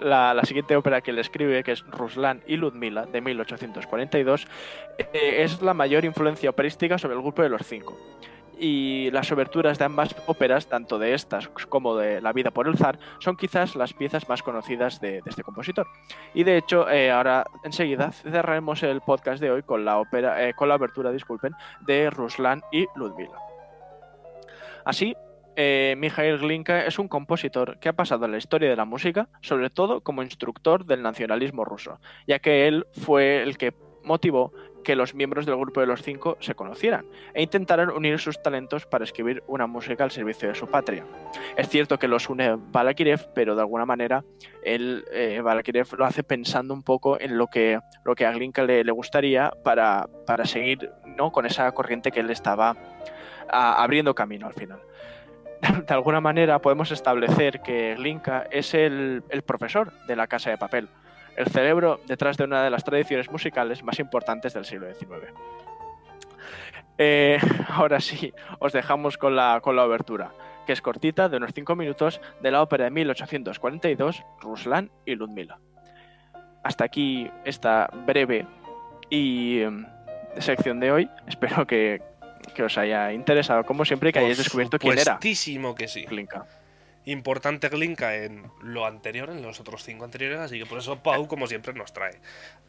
[0.00, 4.46] La, siguiente ópera que él escribe, que es Ruslan y Ludmila, de 1842,
[4.98, 7.96] eh, es la mayor influencia operística sobre el grupo de los cinco
[8.58, 12.76] y las oberturas de ambas óperas, tanto de estas como de La vida por el
[12.76, 15.86] zar, son quizás las piezas más conocidas de, este compositor.
[16.34, 20.54] Y de hecho, eh, ahora enseguida cerraremos el podcast de hoy con la ópera, eh,
[20.54, 23.38] con la abertura, disculpen, de Ruslan y Ludmila.
[24.84, 25.14] Así,
[25.56, 29.28] eh, Mikhail Glinka es un compositor que ha pasado en la historia de la música,
[29.40, 34.52] sobre todo como instructor del nacionalismo ruso, ya que él fue el que motivó
[34.84, 38.86] que los miembros del grupo de los cinco se conocieran e intentaran unir sus talentos
[38.86, 41.04] para escribir una música al servicio de su patria.
[41.56, 44.24] Es cierto que los une Balakirev, pero de alguna manera
[44.62, 48.62] él, eh, Balakirev lo hace pensando un poco en lo que, lo que a Glinka
[48.62, 51.32] le, gustaría para, para, seguir ¿no?
[51.32, 52.76] con esa corriente que él estaba
[53.48, 54.78] a, abriendo camino al final.
[55.86, 60.58] De alguna manera podemos establecer que Glinka es el, el profesor de la Casa de
[60.58, 60.88] Papel
[61.36, 65.32] el cerebro detrás de una de las tradiciones musicales más importantes del siglo XIX.
[66.98, 67.38] Eh,
[67.68, 70.32] ahora sí, os dejamos con la, con la obertura,
[70.66, 75.60] que es cortita, de unos 5 minutos, de la ópera de 1842, Ruslan y Ludmila.
[76.64, 78.46] Hasta aquí esta breve
[79.08, 79.86] y um,
[80.38, 81.10] sección de hoy.
[81.28, 82.02] Espero que,
[82.54, 85.18] que, os haya interesado, como siempre, y que hayáis descubierto quién era.
[85.18, 86.04] que sí.
[86.04, 86.46] Glinka
[87.06, 91.26] importante Glinka en lo anterior, en los otros cinco anteriores, así que por eso Pau,
[91.28, 92.20] como siempre, nos trae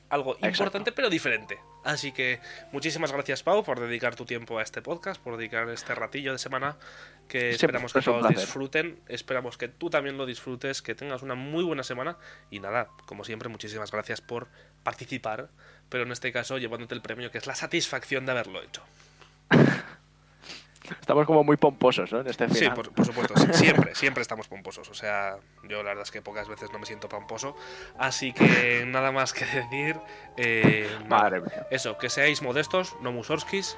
[0.10, 1.60] algo importante pero diferente.
[1.84, 2.40] Así que
[2.72, 6.38] muchísimas gracias Pau por dedicar tu tiempo a este podcast, por dedicar este ratillo de
[6.38, 6.78] semana
[7.28, 11.64] que esperamos que todos disfruten, esperamos que tú también lo disfrutes, que tengas una muy
[11.64, 12.18] buena semana
[12.52, 14.48] y nada, como siempre, muchísimas gracias por
[14.84, 15.50] participar,
[15.90, 18.84] pero en este caso llevándote el premio que es la satisfacción de haberlo hecho.
[21.02, 22.22] Estamos como muy pomposos, ¿no?
[22.22, 22.60] En este final.
[22.60, 23.34] Sí, por, por, supuesto.
[23.54, 24.90] Siempre, siempre estamos pomposos.
[24.90, 27.56] O sea, yo la verdad es que pocas veces no me siento pomposo.
[27.98, 30.00] Así que nada más que decir.
[30.38, 31.68] Eh, Madre mía.
[31.72, 33.78] Eso, que seáis modestos, no musorskis.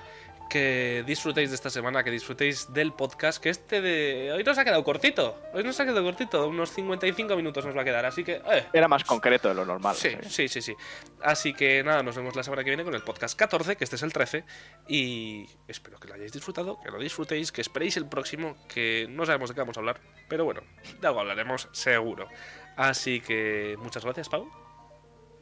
[0.50, 3.42] Que disfrutéis de esta semana, que disfrutéis del podcast.
[3.42, 4.32] Que este de.
[4.34, 5.40] Hoy nos ha quedado cortito.
[5.54, 6.48] Hoy nos ha quedado cortito.
[6.48, 8.06] Unos 55 minutos nos va a quedar.
[8.06, 8.42] Así que.
[8.52, 8.66] Eh.
[8.74, 9.96] Era más concreto de lo normal.
[9.96, 10.76] Sí, sí, sí, sí.
[11.22, 13.96] Así que nada, nos vemos la semana que viene con el podcast 14, que este
[13.96, 14.44] es el 13.
[14.88, 19.28] Y espero que lo hayáis disfrutado, que lo disfrutéis, que esperéis el próximo, que no
[19.28, 20.02] sabemos de qué vamos a hablar.
[20.28, 20.62] Pero bueno,
[21.00, 22.28] de algo hablaremos seguro.
[22.76, 24.69] Así que muchas gracias, Pau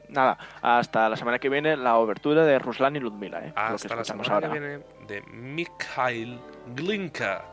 [0.09, 3.45] nada, hasta la semana que viene la obertura de Ruslan y Ludmila.
[3.45, 3.53] ¿eh?
[3.55, 6.39] Hasta la semana que viene de Mikhail
[6.75, 7.43] Glinka.